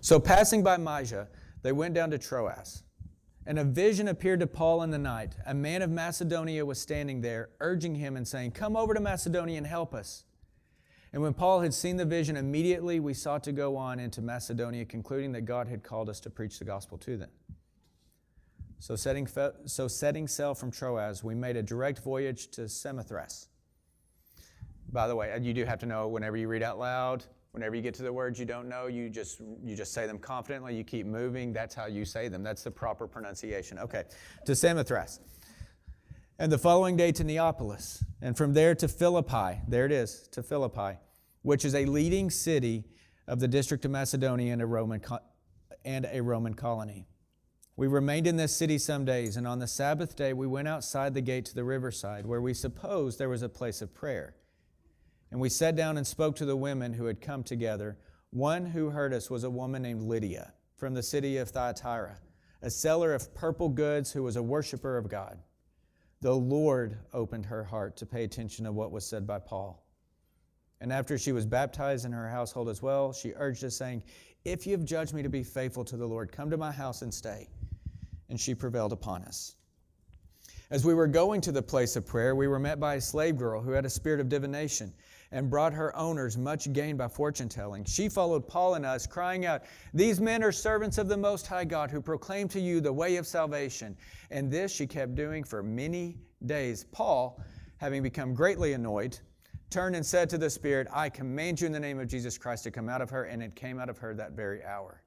So, 0.00 0.18
passing 0.18 0.62
by 0.62 0.78
Mysia, 0.78 1.28
they 1.62 1.72
went 1.72 1.94
down 1.94 2.10
to 2.10 2.18
Troas. 2.18 2.82
And 3.50 3.58
a 3.58 3.64
vision 3.64 4.06
appeared 4.06 4.38
to 4.38 4.46
Paul 4.46 4.84
in 4.84 4.90
the 4.90 4.98
night. 4.98 5.34
A 5.44 5.52
man 5.52 5.82
of 5.82 5.90
Macedonia 5.90 6.64
was 6.64 6.80
standing 6.80 7.20
there, 7.20 7.48
urging 7.58 7.96
him 7.96 8.16
and 8.16 8.28
saying, 8.28 8.52
Come 8.52 8.76
over 8.76 8.94
to 8.94 9.00
Macedonia 9.00 9.58
and 9.58 9.66
help 9.66 9.92
us. 9.92 10.22
And 11.12 11.20
when 11.20 11.34
Paul 11.34 11.60
had 11.60 11.74
seen 11.74 11.96
the 11.96 12.04
vision, 12.04 12.36
immediately 12.36 13.00
we 13.00 13.12
sought 13.12 13.42
to 13.42 13.50
go 13.50 13.76
on 13.76 13.98
into 13.98 14.22
Macedonia, 14.22 14.84
concluding 14.84 15.32
that 15.32 15.46
God 15.46 15.66
had 15.66 15.82
called 15.82 16.08
us 16.08 16.20
to 16.20 16.30
preach 16.30 16.60
the 16.60 16.64
gospel 16.64 16.96
to 16.98 17.16
them. 17.16 17.30
So 18.78 18.94
setting, 18.94 19.26
so 19.66 19.88
setting 19.88 20.28
sail 20.28 20.54
from 20.54 20.70
Troas, 20.70 21.24
we 21.24 21.34
made 21.34 21.56
a 21.56 21.62
direct 21.64 21.98
voyage 22.04 22.52
to 22.52 22.68
Samothrace. 22.68 23.48
By 24.92 25.08
the 25.08 25.16
way, 25.16 25.36
you 25.42 25.54
do 25.54 25.64
have 25.64 25.80
to 25.80 25.86
know 25.86 26.06
whenever 26.06 26.36
you 26.36 26.46
read 26.46 26.62
out 26.62 26.78
loud, 26.78 27.24
Whenever 27.52 27.74
you 27.74 27.82
get 27.82 27.94
to 27.94 28.02
the 28.02 28.12
words 28.12 28.38
you 28.38 28.46
don't 28.46 28.68
know, 28.68 28.86
you 28.86 29.10
just 29.10 29.40
you 29.64 29.74
just 29.74 29.92
say 29.92 30.06
them 30.06 30.18
confidently. 30.18 30.76
You 30.76 30.84
keep 30.84 31.06
moving. 31.06 31.52
That's 31.52 31.74
how 31.74 31.86
you 31.86 32.04
say 32.04 32.28
them. 32.28 32.42
That's 32.42 32.62
the 32.62 32.70
proper 32.70 33.08
pronunciation. 33.08 33.78
Okay, 33.78 34.04
to 34.46 34.52
Samothrace. 34.52 35.18
And 36.38 36.50
the 36.50 36.58
following 36.58 36.96
day 36.96 37.12
to 37.12 37.24
Neapolis, 37.24 38.04
and 38.22 38.36
from 38.36 38.54
there 38.54 38.74
to 38.76 38.88
Philippi. 38.88 39.60
There 39.68 39.84
it 39.84 39.92
is, 39.92 40.28
to 40.32 40.42
Philippi, 40.42 40.98
which 41.42 41.64
is 41.64 41.74
a 41.74 41.84
leading 41.84 42.30
city 42.30 42.84
of 43.26 43.40
the 43.40 43.48
district 43.48 43.84
of 43.84 43.90
Macedonia 43.90 44.52
and 44.52 44.62
a 44.62 44.66
Roman 44.66 45.00
co- 45.00 45.18
and 45.84 46.08
a 46.10 46.22
Roman 46.22 46.54
colony. 46.54 47.08
We 47.76 47.88
remained 47.88 48.26
in 48.26 48.36
this 48.36 48.54
city 48.54 48.78
some 48.78 49.04
days, 49.04 49.36
and 49.36 49.46
on 49.46 49.58
the 49.58 49.66
Sabbath 49.66 50.14
day 50.14 50.32
we 50.32 50.46
went 50.46 50.68
outside 50.68 51.14
the 51.14 51.20
gate 51.20 51.44
to 51.46 51.54
the 51.54 51.64
riverside, 51.64 52.26
where 52.26 52.40
we 52.40 52.54
supposed 52.54 53.18
there 53.18 53.28
was 53.28 53.42
a 53.42 53.48
place 53.48 53.82
of 53.82 53.94
prayer. 53.94 54.34
And 55.30 55.40
we 55.40 55.48
sat 55.48 55.76
down 55.76 55.96
and 55.96 56.06
spoke 56.06 56.36
to 56.36 56.44
the 56.44 56.56
women 56.56 56.92
who 56.92 57.06
had 57.06 57.20
come 57.20 57.42
together. 57.42 57.96
One 58.30 58.66
who 58.66 58.90
heard 58.90 59.12
us 59.12 59.30
was 59.30 59.44
a 59.44 59.50
woman 59.50 59.82
named 59.82 60.02
Lydia 60.02 60.52
from 60.76 60.94
the 60.94 61.02
city 61.02 61.36
of 61.36 61.50
Thyatira, 61.50 62.18
a 62.62 62.70
seller 62.70 63.14
of 63.14 63.34
purple 63.34 63.68
goods 63.68 64.12
who 64.12 64.22
was 64.22 64.36
a 64.36 64.42
worshiper 64.42 64.96
of 64.96 65.08
God. 65.08 65.38
The 66.20 66.34
Lord 66.34 66.98
opened 67.12 67.46
her 67.46 67.64
heart 67.64 67.96
to 67.98 68.06
pay 68.06 68.24
attention 68.24 68.64
to 68.64 68.72
what 68.72 68.92
was 68.92 69.06
said 69.06 69.26
by 69.26 69.38
Paul. 69.38 69.86
And 70.80 70.92
after 70.92 71.18
she 71.18 71.32
was 71.32 71.46
baptized 71.46 72.04
in 72.04 72.12
her 72.12 72.28
household 72.28 72.68
as 72.68 72.82
well, 72.82 73.12
she 73.12 73.32
urged 73.36 73.64
us, 73.64 73.76
saying, 73.76 74.02
If 74.44 74.66
you 74.66 74.72
have 74.72 74.84
judged 74.84 75.14
me 75.14 75.22
to 75.22 75.28
be 75.28 75.42
faithful 75.42 75.84
to 75.84 75.96
the 75.96 76.06
Lord, 76.06 76.32
come 76.32 76.50
to 76.50 76.56
my 76.56 76.72
house 76.72 77.02
and 77.02 77.12
stay. 77.12 77.48
And 78.28 78.40
she 78.40 78.54
prevailed 78.54 78.92
upon 78.92 79.22
us. 79.24 79.56
As 80.70 80.84
we 80.84 80.94
were 80.94 81.06
going 81.06 81.40
to 81.42 81.52
the 81.52 81.62
place 81.62 81.96
of 81.96 82.06
prayer, 82.06 82.34
we 82.34 82.48
were 82.48 82.58
met 82.58 82.78
by 82.78 82.94
a 82.94 83.00
slave 83.00 83.36
girl 83.36 83.60
who 83.60 83.72
had 83.72 83.84
a 83.84 83.90
spirit 83.90 84.20
of 84.20 84.28
divination 84.28 84.92
and 85.32 85.48
brought 85.48 85.72
her 85.72 85.94
owners 85.96 86.36
much 86.36 86.72
gain 86.72 86.96
by 86.96 87.06
fortune 87.06 87.48
telling. 87.48 87.84
She 87.84 88.08
followed 88.08 88.48
Paul 88.48 88.74
and 88.74 88.84
us, 88.84 89.06
crying 89.06 89.46
out, 89.46 89.62
These 89.94 90.20
men 90.20 90.42
are 90.42 90.52
servants 90.52 90.98
of 90.98 91.08
the 91.08 91.16
Most 91.16 91.46
High 91.46 91.64
God 91.64 91.90
who 91.90 92.00
proclaim 92.00 92.48
to 92.48 92.60
you 92.60 92.80
the 92.80 92.92
way 92.92 93.16
of 93.16 93.26
salvation. 93.26 93.96
And 94.30 94.50
this 94.50 94.74
she 94.74 94.86
kept 94.86 95.14
doing 95.14 95.44
for 95.44 95.62
many 95.62 96.18
days. 96.46 96.84
Paul, 96.84 97.40
having 97.76 98.02
become 98.02 98.34
greatly 98.34 98.72
annoyed, 98.72 99.18
turned 99.70 99.94
and 99.94 100.04
said 100.04 100.28
to 100.30 100.38
the 100.38 100.50
Spirit, 100.50 100.88
I 100.92 101.08
command 101.08 101.60
you 101.60 101.66
in 101.66 101.72
the 101.72 101.80
name 101.80 102.00
of 102.00 102.08
Jesus 102.08 102.36
Christ 102.36 102.64
to 102.64 102.70
come 102.72 102.88
out 102.88 103.00
of 103.00 103.10
her. 103.10 103.24
And 103.24 103.42
it 103.42 103.54
came 103.54 103.78
out 103.78 103.88
of 103.88 103.98
her 103.98 104.14
that 104.14 104.32
very 104.32 104.64
hour. 104.64 105.02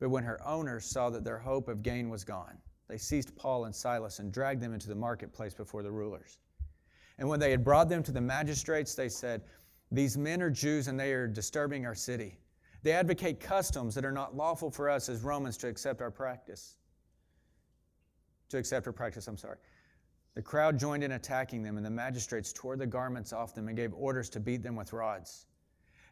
But 0.00 0.08
when 0.08 0.24
her 0.24 0.40
owners 0.46 0.86
saw 0.86 1.10
that 1.10 1.22
their 1.22 1.38
hope 1.38 1.68
of 1.68 1.82
gain 1.82 2.08
was 2.08 2.24
gone, 2.24 2.58
they 2.88 2.98
seized 2.98 3.36
Paul 3.36 3.66
and 3.66 3.74
Silas 3.74 4.18
and 4.18 4.32
dragged 4.32 4.60
them 4.60 4.74
into 4.74 4.88
the 4.88 4.94
marketplace 4.94 5.54
before 5.54 5.82
the 5.82 5.92
rulers. 5.92 6.38
And 7.18 7.28
when 7.28 7.40
they 7.40 7.50
had 7.50 7.64
brought 7.64 7.88
them 7.88 8.02
to 8.04 8.12
the 8.12 8.20
magistrates, 8.20 8.94
they 8.94 9.08
said, 9.08 9.42
These 9.90 10.16
men 10.16 10.42
are 10.42 10.50
Jews 10.50 10.88
and 10.88 10.98
they 10.98 11.12
are 11.12 11.26
disturbing 11.26 11.86
our 11.86 11.94
city. 11.94 12.38
They 12.82 12.92
advocate 12.92 13.38
customs 13.40 13.94
that 13.94 14.04
are 14.04 14.12
not 14.12 14.36
lawful 14.36 14.70
for 14.70 14.90
us 14.90 15.08
as 15.08 15.22
Romans 15.22 15.56
to 15.58 15.68
accept 15.68 16.00
our 16.00 16.10
practice. 16.10 16.76
To 18.48 18.58
accept 18.58 18.86
our 18.86 18.92
practice, 18.92 19.28
I'm 19.28 19.36
sorry. 19.36 19.58
The 20.34 20.42
crowd 20.42 20.78
joined 20.78 21.04
in 21.04 21.12
attacking 21.12 21.62
them, 21.62 21.76
and 21.76 21.84
the 21.84 21.90
magistrates 21.90 22.52
tore 22.52 22.76
the 22.76 22.86
garments 22.86 23.32
off 23.32 23.54
them 23.54 23.68
and 23.68 23.76
gave 23.76 23.92
orders 23.94 24.28
to 24.30 24.40
beat 24.40 24.62
them 24.62 24.76
with 24.76 24.92
rods. 24.92 25.46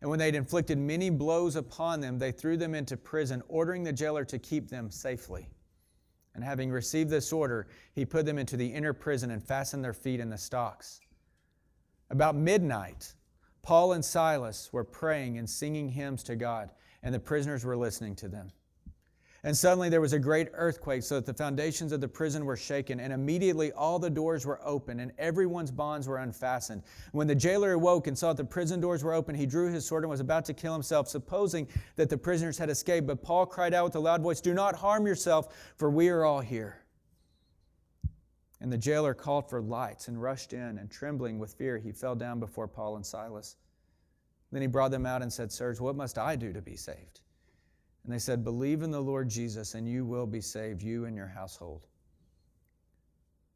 And 0.00 0.08
when 0.08 0.18
they 0.18 0.26
had 0.26 0.34
inflicted 0.34 0.78
many 0.78 1.10
blows 1.10 1.56
upon 1.56 2.00
them, 2.00 2.18
they 2.18 2.32
threw 2.32 2.56
them 2.56 2.74
into 2.74 2.96
prison, 2.96 3.42
ordering 3.48 3.82
the 3.82 3.92
jailer 3.92 4.24
to 4.26 4.38
keep 4.38 4.68
them 4.68 4.90
safely. 4.90 5.48
And 6.34 6.44
having 6.44 6.70
received 6.70 7.10
this 7.10 7.32
order, 7.32 7.66
he 7.92 8.04
put 8.04 8.24
them 8.24 8.38
into 8.38 8.56
the 8.56 8.68
inner 8.68 8.92
prison 8.92 9.30
and 9.30 9.42
fastened 9.42 9.84
their 9.84 9.92
feet 9.92 10.20
in 10.20 10.30
the 10.30 10.38
stocks. 10.38 11.00
About 12.08 12.36
midnight, 12.36 13.14
Paul 13.62 13.92
and 13.92 14.04
Silas 14.04 14.72
were 14.72 14.84
praying 14.84 15.38
and 15.38 15.48
singing 15.48 15.88
hymns 15.88 16.22
to 16.24 16.36
God, 16.36 16.70
and 17.02 17.14
the 17.14 17.20
prisoners 17.20 17.64
were 17.64 17.76
listening 17.76 18.14
to 18.16 18.28
them. 18.28 18.52
And 19.42 19.56
suddenly 19.56 19.88
there 19.88 20.02
was 20.02 20.12
a 20.12 20.18
great 20.18 20.48
earthquake, 20.52 21.02
so 21.02 21.14
that 21.14 21.24
the 21.24 21.32
foundations 21.32 21.92
of 21.92 22.02
the 22.02 22.08
prison 22.08 22.44
were 22.44 22.58
shaken, 22.58 23.00
and 23.00 23.10
immediately 23.10 23.72
all 23.72 23.98
the 23.98 24.10
doors 24.10 24.44
were 24.44 24.60
open, 24.62 25.00
and 25.00 25.12
everyone's 25.18 25.70
bonds 25.70 26.06
were 26.06 26.18
unfastened. 26.18 26.82
When 27.12 27.26
the 27.26 27.34
jailer 27.34 27.72
awoke 27.72 28.06
and 28.06 28.18
saw 28.18 28.34
that 28.34 28.42
the 28.42 28.48
prison 28.48 28.80
doors 28.80 29.02
were 29.02 29.14
open, 29.14 29.34
he 29.34 29.46
drew 29.46 29.72
his 29.72 29.86
sword 29.86 30.04
and 30.04 30.10
was 30.10 30.20
about 30.20 30.44
to 30.46 30.54
kill 30.54 30.74
himself, 30.74 31.08
supposing 31.08 31.68
that 31.96 32.10
the 32.10 32.18
prisoners 32.18 32.58
had 32.58 32.68
escaped. 32.68 33.06
But 33.06 33.22
Paul 33.22 33.46
cried 33.46 33.72
out 33.72 33.84
with 33.84 33.96
a 33.96 34.00
loud 34.00 34.20
voice, 34.20 34.42
Do 34.42 34.52
not 34.52 34.76
harm 34.76 35.06
yourself, 35.06 35.72
for 35.76 35.88
we 35.88 36.10
are 36.10 36.24
all 36.24 36.40
here. 36.40 36.84
And 38.60 38.70
the 38.70 38.76
jailer 38.76 39.14
called 39.14 39.48
for 39.48 39.62
lights 39.62 40.08
and 40.08 40.20
rushed 40.20 40.52
in, 40.52 40.76
and 40.76 40.90
trembling 40.90 41.38
with 41.38 41.54
fear, 41.54 41.78
he 41.78 41.92
fell 41.92 42.14
down 42.14 42.40
before 42.40 42.68
Paul 42.68 42.96
and 42.96 43.06
Silas. 43.06 43.56
Then 44.52 44.60
he 44.60 44.68
brought 44.68 44.90
them 44.90 45.06
out 45.06 45.22
and 45.22 45.32
said, 45.32 45.50
Sirs, 45.50 45.80
what 45.80 45.96
must 45.96 46.18
I 46.18 46.36
do 46.36 46.52
to 46.52 46.60
be 46.60 46.76
saved? 46.76 47.20
And 48.04 48.12
they 48.12 48.18
said, 48.18 48.44
Believe 48.44 48.82
in 48.82 48.90
the 48.90 49.00
Lord 49.00 49.28
Jesus, 49.28 49.74
and 49.74 49.88
you 49.88 50.04
will 50.04 50.26
be 50.26 50.40
saved, 50.40 50.82
you 50.82 51.04
and 51.04 51.16
your 51.16 51.26
household. 51.26 51.86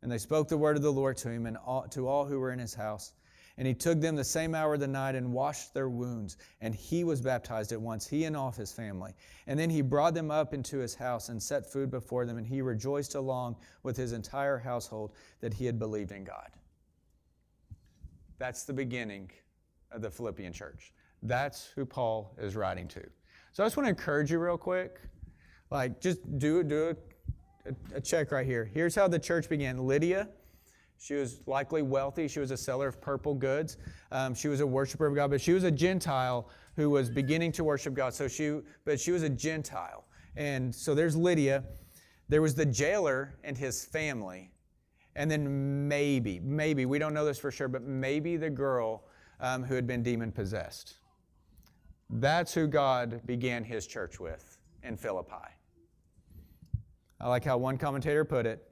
And 0.02 0.12
they 0.12 0.18
spoke 0.18 0.48
the 0.48 0.58
word 0.58 0.76
of 0.76 0.82
the 0.82 0.92
Lord 0.92 1.16
to 1.18 1.30
him 1.30 1.46
and 1.46 1.56
all, 1.56 1.88
to 1.88 2.06
all 2.06 2.26
who 2.26 2.38
were 2.38 2.52
in 2.52 2.58
his 2.58 2.74
house. 2.74 3.14
And 3.56 3.66
he 3.68 3.72
took 3.72 4.00
them 4.00 4.16
the 4.16 4.24
same 4.24 4.54
hour 4.54 4.74
of 4.74 4.80
the 4.80 4.88
night 4.88 5.14
and 5.14 5.32
washed 5.32 5.72
their 5.72 5.88
wounds. 5.88 6.36
And 6.60 6.74
he 6.74 7.04
was 7.04 7.20
baptized 7.20 7.72
at 7.72 7.80
once, 7.80 8.06
he 8.06 8.24
and 8.24 8.36
all 8.36 8.50
his 8.50 8.72
family. 8.72 9.12
And 9.46 9.58
then 9.58 9.70
he 9.70 9.80
brought 9.80 10.12
them 10.12 10.30
up 10.30 10.52
into 10.52 10.78
his 10.78 10.94
house 10.94 11.28
and 11.28 11.42
set 11.42 11.64
food 11.64 11.90
before 11.90 12.26
them. 12.26 12.36
And 12.36 12.46
he 12.46 12.60
rejoiced 12.60 13.14
along 13.14 13.56
with 13.82 13.96
his 13.96 14.12
entire 14.12 14.58
household 14.58 15.12
that 15.40 15.54
he 15.54 15.64
had 15.64 15.78
believed 15.78 16.12
in 16.12 16.24
God. 16.24 16.50
That's 18.38 18.64
the 18.64 18.72
beginning 18.72 19.30
of 19.92 20.02
the 20.02 20.10
Philippian 20.10 20.52
church. 20.52 20.92
That's 21.22 21.68
who 21.76 21.86
Paul 21.86 22.34
is 22.36 22.56
writing 22.56 22.88
to. 22.88 23.02
So 23.54 23.62
I 23.62 23.66
just 23.66 23.76
want 23.76 23.86
to 23.86 23.90
encourage 23.90 24.32
you 24.32 24.40
real 24.40 24.58
quick. 24.58 24.98
Like, 25.70 26.00
just 26.00 26.40
do, 26.40 26.64
do 26.64 26.96
a, 27.64 27.96
a 27.96 28.00
check 28.00 28.32
right 28.32 28.44
here. 28.44 28.64
Here's 28.64 28.96
how 28.96 29.06
the 29.06 29.18
church 29.18 29.48
began 29.48 29.86
Lydia. 29.86 30.28
She 30.98 31.14
was 31.14 31.40
likely 31.46 31.80
wealthy. 31.82 32.26
She 32.26 32.40
was 32.40 32.50
a 32.50 32.56
seller 32.56 32.88
of 32.88 33.00
purple 33.00 33.32
goods. 33.32 33.76
Um, 34.10 34.34
she 34.34 34.48
was 34.48 34.58
a 34.58 34.66
worshiper 34.66 35.06
of 35.06 35.14
God, 35.14 35.30
but 35.30 35.40
she 35.40 35.52
was 35.52 35.62
a 35.62 35.70
Gentile 35.70 36.50
who 36.74 36.90
was 36.90 37.08
beginning 37.08 37.52
to 37.52 37.62
worship 37.62 37.94
God. 37.94 38.12
So 38.12 38.26
she, 38.26 38.58
but 38.84 38.98
she 38.98 39.12
was 39.12 39.22
a 39.22 39.30
Gentile. 39.30 40.04
And 40.34 40.74
so 40.74 40.92
there's 40.92 41.14
Lydia. 41.14 41.62
There 42.28 42.42
was 42.42 42.56
the 42.56 42.66
jailer 42.66 43.36
and 43.44 43.56
his 43.56 43.84
family. 43.84 44.50
And 45.14 45.30
then 45.30 45.86
maybe, 45.86 46.40
maybe, 46.40 46.86
we 46.86 46.98
don't 46.98 47.14
know 47.14 47.24
this 47.24 47.38
for 47.38 47.52
sure, 47.52 47.68
but 47.68 47.82
maybe 47.84 48.36
the 48.36 48.50
girl 48.50 49.04
um, 49.38 49.62
who 49.62 49.76
had 49.76 49.86
been 49.86 50.02
demon 50.02 50.32
possessed. 50.32 50.96
That's 52.16 52.54
who 52.54 52.68
God 52.68 53.22
began 53.26 53.64
his 53.64 53.88
church 53.88 54.20
with 54.20 54.58
in 54.84 54.96
Philippi. 54.96 55.34
I 57.20 57.28
like 57.28 57.44
how 57.44 57.58
one 57.58 57.76
commentator 57.76 58.24
put 58.24 58.46
it. 58.46 58.70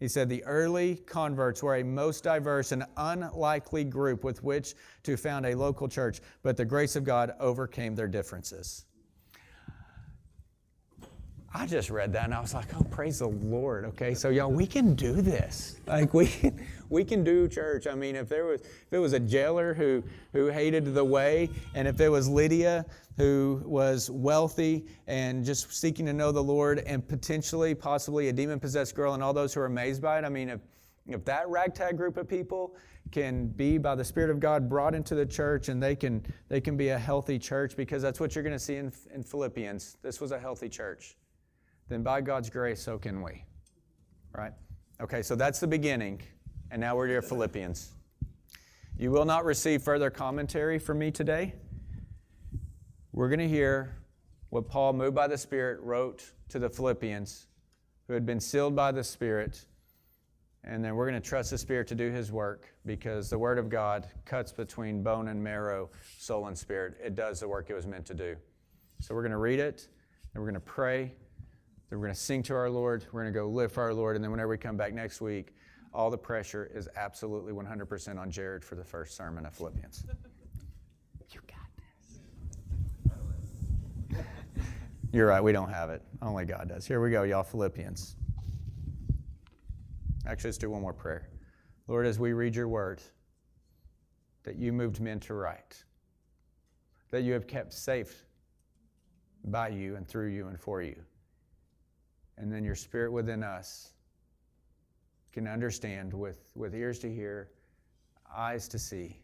He 0.00 0.08
said 0.08 0.28
the 0.28 0.44
early 0.44 0.96
converts 0.96 1.62
were 1.62 1.76
a 1.76 1.84
most 1.84 2.24
diverse 2.24 2.72
and 2.72 2.84
unlikely 2.96 3.84
group 3.84 4.24
with 4.24 4.42
which 4.42 4.74
to 5.04 5.16
found 5.16 5.46
a 5.46 5.54
local 5.54 5.86
church, 5.88 6.20
but 6.42 6.56
the 6.56 6.64
grace 6.64 6.96
of 6.96 7.04
God 7.04 7.34
overcame 7.38 7.94
their 7.94 8.08
differences. 8.08 8.84
I 11.54 11.66
just 11.66 11.90
read 11.90 12.14
that 12.14 12.24
and 12.24 12.34
I 12.34 12.40
was 12.40 12.54
like, 12.54 12.74
oh, 12.74 12.82
praise 12.84 13.18
the 13.18 13.28
Lord. 13.28 13.84
Okay, 13.84 14.14
so 14.14 14.30
y'all, 14.30 14.50
we 14.50 14.66
can 14.66 14.94
do 14.94 15.12
this. 15.12 15.76
Like 15.86 16.14
we 16.14 16.30
we 16.88 17.04
can 17.04 17.22
do 17.22 17.46
church. 17.46 17.86
I 17.86 17.94
mean, 17.94 18.16
if 18.16 18.28
there 18.28 18.46
was 18.46 18.62
if 18.62 18.92
it 18.92 18.98
was 18.98 19.12
a 19.12 19.20
jailer 19.20 19.74
who 19.74 20.02
who 20.32 20.46
hated 20.46 20.94
the 20.94 21.04
way, 21.04 21.50
and 21.74 21.86
if 21.86 22.00
it 22.00 22.08
was 22.08 22.26
Lydia 22.26 22.86
who 23.18 23.62
was 23.66 24.08
wealthy 24.08 24.86
and 25.06 25.44
just 25.44 25.70
seeking 25.74 26.06
to 26.06 26.14
know 26.14 26.32
the 26.32 26.42
Lord, 26.42 26.78
and 26.86 27.06
potentially, 27.06 27.74
possibly 27.74 28.28
a 28.28 28.32
demon-possessed 28.32 28.94
girl, 28.94 29.12
and 29.12 29.22
all 29.22 29.34
those 29.34 29.52
who 29.52 29.60
are 29.60 29.66
amazed 29.66 30.00
by 30.00 30.18
it. 30.18 30.24
I 30.24 30.30
mean, 30.30 30.48
if 30.48 30.60
if 31.06 31.22
that 31.26 31.46
ragtag 31.50 31.98
group 31.98 32.16
of 32.16 32.26
people 32.26 32.76
can 33.10 33.48
be 33.48 33.76
by 33.76 33.94
the 33.94 34.04
Spirit 34.04 34.30
of 34.30 34.40
God 34.40 34.70
brought 34.70 34.94
into 34.94 35.14
the 35.14 35.26
church 35.26 35.68
and 35.68 35.82
they 35.82 35.96
can 35.96 36.24
they 36.48 36.62
can 36.62 36.78
be 36.78 36.88
a 36.90 36.98
healthy 36.98 37.38
church 37.38 37.76
because 37.76 38.00
that's 38.00 38.20
what 38.20 38.34
you're 38.34 38.44
going 38.44 38.54
to 38.54 38.58
see 38.58 38.76
in, 38.76 38.90
in 39.12 39.22
Philippians. 39.22 39.98
This 40.00 40.18
was 40.18 40.32
a 40.32 40.38
healthy 40.38 40.70
church 40.70 41.16
then 41.88 42.02
by 42.02 42.20
God's 42.20 42.50
grace, 42.50 42.80
so 42.82 42.98
can 42.98 43.22
we. 43.22 43.44
Right? 44.36 44.52
Okay, 45.00 45.22
so 45.22 45.34
that's 45.34 45.60
the 45.60 45.66
beginning. 45.66 46.20
And 46.70 46.80
now 46.80 46.96
we're 46.96 47.08
to 47.08 47.22
Philippians. 47.22 47.92
You 48.96 49.10
will 49.10 49.24
not 49.24 49.44
receive 49.44 49.82
further 49.82 50.10
commentary 50.10 50.78
from 50.78 50.98
me 50.98 51.10
today. 51.10 51.54
We're 53.12 53.28
going 53.28 53.40
to 53.40 53.48
hear 53.48 53.96
what 54.50 54.68
Paul, 54.68 54.92
moved 54.92 55.14
by 55.14 55.28
the 55.28 55.36
Spirit, 55.36 55.80
wrote 55.82 56.32
to 56.50 56.58
the 56.58 56.70
Philippians 56.70 57.46
who 58.06 58.14
had 58.14 58.24
been 58.24 58.40
sealed 58.40 58.76
by 58.76 58.92
the 58.92 59.04
Spirit. 59.04 59.64
And 60.64 60.84
then 60.84 60.94
we're 60.94 61.08
going 61.10 61.20
to 61.20 61.28
trust 61.28 61.50
the 61.50 61.58
Spirit 61.58 61.88
to 61.88 61.94
do 61.94 62.10
His 62.10 62.30
work 62.30 62.68
because 62.86 63.28
the 63.28 63.38
Word 63.38 63.58
of 63.58 63.68
God 63.68 64.06
cuts 64.24 64.52
between 64.52 65.02
bone 65.02 65.28
and 65.28 65.42
marrow, 65.42 65.90
soul 66.18 66.46
and 66.46 66.56
spirit. 66.56 66.94
It 67.04 67.14
does 67.14 67.40
the 67.40 67.48
work 67.48 67.70
it 67.70 67.74
was 67.74 67.86
meant 67.86 68.06
to 68.06 68.14
do. 68.14 68.36
So 69.00 69.14
we're 69.14 69.22
going 69.22 69.32
to 69.32 69.38
read 69.38 69.58
it, 69.58 69.88
and 70.32 70.42
we're 70.42 70.50
going 70.50 70.54
to 70.54 70.60
pray, 70.60 71.12
then 71.92 72.00
we're 72.00 72.06
going 72.06 72.14
to 72.14 72.20
sing 72.20 72.42
to 72.44 72.54
our 72.54 72.70
Lord. 72.70 73.04
We're 73.12 73.20
going 73.20 73.34
to 73.34 73.38
go 73.38 73.46
live 73.50 73.70
for 73.70 73.82
our 73.82 73.92
Lord. 73.92 74.16
And 74.16 74.24
then 74.24 74.30
whenever 74.30 74.48
we 74.48 74.56
come 74.56 74.78
back 74.78 74.94
next 74.94 75.20
week, 75.20 75.54
all 75.92 76.10
the 76.10 76.16
pressure 76.16 76.70
is 76.74 76.88
absolutely 76.96 77.52
100% 77.52 78.18
on 78.18 78.30
Jared 78.30 78.64
for 78.64 78.76
the 78.76 78.84
first 78.84 79.14
sermon 79.14 79.44
of 79.44 79.52
Philippians. 79.52 80.06
you 81.32 81.40
got 81.46 81.58
this. 84.08 84.22
You're 85.12 85.26
right, 85.26 85.44
we 85.44 85.52
don't 85.52 85.68
have 85.68 85.90
it. 85.90 86.00
Only 86.22 86.46
God 86.46 86.70
does. 86.70 86.86
Here 86.86 86.98
we 86.98 87.10
go, 87.10 87.24
y'all, 87.24 87.42
Philippians. 87.42 88.16
Actually, 90.24 90.48
let's 90.48 90.56
do 90.56 90.70
one 90.70 90.80
more 90.80 90.94
prayer. 90.94 91.28
Lord, 91.88 92.06
as 92.06 92.18
we 92.18 92.32
read 92.32 92.56
your 92.56 92.68
word, 92.68 93.02
that 94.44 94.56
you 94.56 94.72
moved 94.72 94.98
men 94.98 95.20
to 95.20 95.34
write, 95.34 95.84
that 97.10 97.20
you 97.22 97.34
have 97.34 97.46
kept 97.46 97.74
safe 97.74 98.24
by 99.44 99.68
you 99.68 99.96
and 99.96 100.08
through 100.08 100.28
you 100.28 100.48
and 100.48 100.58
for 100.58 100.80
you 100.80 100.96
and 102.42 102.52
then 102.52 102.64
your 102.64 102.74
spirit 102.74 103.12
within 103.12 103.44
us 103.44 103.92
can 105.32 105.46
understand 105.46 106.12
with, 106.12 106.50
with 106.56 106.74
ears 106.74 106.98
to 106.98 107.08
hear, 107.08 107.50
eyes 108.36 108.66
to 108.66 108.80
see 108.80 109.16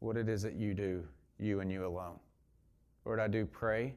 what 0.00 0.18
it 0.18 0.28
is 0.28 0.42
that 0.42 0.56
you 0.56 0.74
do, 0.74 1.02
you 1.38 1.60
and 1.60 1.72
you 1.72 1.86
alone. 1.86 2.20
Lord, 3.06 3.18
I 3.18 3.28
do 3.28 3.46
pray 3.46 3.94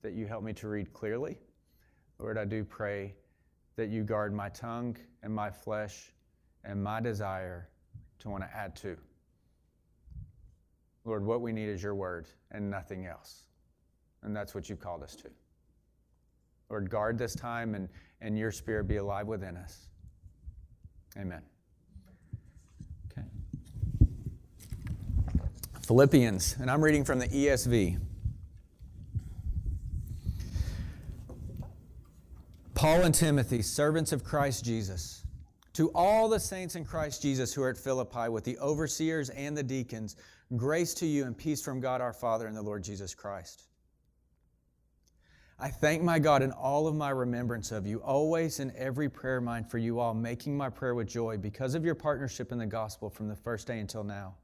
that 0.00 0.14
you 0.14 0.26
help 0.26 0.42
me 0.42 0.54
to 0.54 0.66
read 0.66 0.94
clearly. 0.94 1.38
Lord, 2.18 2.38
I 2.38 2.46
do 2.46 2.64
pray 2.64 3.14
that 3.76 3.90
you 3.90 4.02
guard 4.02 4.32
my 4.32 4.48
tongue 4.48 4.96
and 5.22 5.32
my 5.32 5.50
flesh 5.50 6.10
and 6.64 6.82
my 6.82 7.00
desire 7.02 7.68
to 8.20 8.30
want 8.30 8.44
to 8.44 8.56
add 8.56 8.74
to. 8.76 8.96
Lord, 11.04 11.22
what 11.22 11.42
we 11.42 11.52
need 11.52 11.68
is 11.68 11.82
your 11.82 11.94
word 11.94 12.28
and 12.50 12.70
nothing 12.70 13.04
else. 13.04 13.44
And 14.22 14.34
that's 14.34 14.54
what 14.54 14.70
you 14.70 14.76
called 14.76 15.02
us 15.02 15.14
to. 15.16 15.28
Lord, 16.70 16.90
guard 16.90 17.18
this 17.18 17.34
time 17.34 17.74
and, 17.74 17.88
and 18.20 18.38
your 18.38 18.52
spirit 18.52 18.88
be 18.88 18.96
alive 18.96 19.26
within 19.26 19.56
us. 19.56 19.88
Amen. 21.16 21.42
Okay. 23.10 23.26
Philippians, 25.82 26.56
and 26.60 26.70
I'm 26.70 26.82
reading 26.82 27.04
from 27.04 27.18
the 27.18 27.28
ESV. 27.28 27.98
Paul 32.74 33.02
and 33.02 33.14
Timothy, 33.14 33.60
servants 33.62 34.12
of 34.12 34.22
Christ 34.22 34.64
Jesus, 34.64 35.24
to 35.72 35.90
all 35.96 36.28
the 36.28 36.38
saints 36.38 36.76
in 36.76 36.84
Christ 36.84 37.22
Jesus 37.22 37.52
who 37.52 37.62
are 37.62 37.70
at 37.70 37.76
Philippi 37.76 38.28
with 38.28 38.44
the 38.44 38.56
overseers 38.58 39.30
and 39.30 39.56
the 39.56 39.64
deacons, 39.64 40.14
grace 40.56 40.94
to 40.94 41.06
you 41.06 41.24
and 41.24 41.36
peace 41.36 41.60
from 41.60 41.80
God 41.80 42.00
our 42.00 42.12
Father 42.12 42.46
and 42.46 42.56
the 42.56 42.62
Lord 42.62 42.84
Jesus 42.84 43.14
Christ. 43.14 43.64
I 45.60 45.70
thank 45.70 46.04
my 46.04 46.20
God 46.20 46.42
in 46.42 46.52
all 46.52 46.86
of 46.86 46.94
my 46.94 47.10
remembrance 47.10 47.72
of 47.72 47.84
you, 47.84 47.98
always 47.98 48.60
in 48.60 48.72
every 48.76 49.08
prayer 49.08 49.40
mind 49.40 49.68
for 49.68 49.78
you 49.78 49.98
all, 49.98 50.14
making 50.14 50.56
my 50.56 50.70
prayer 50.70 50.94
with 50.94 51.08
joy 51.08 51.36
because 51.36 51.74
of 51.74 51.84
your 51.84 51.96
partnership 51.96 52.52
in 52.52 52.58
the 52.58 52.66
gospel 52.66 53.10
from 53.10 53.26
the 53.26 53.34
first 53.34 53.66
day 53.66 53.80
until 53.80 54.04
now. 54.04 54.36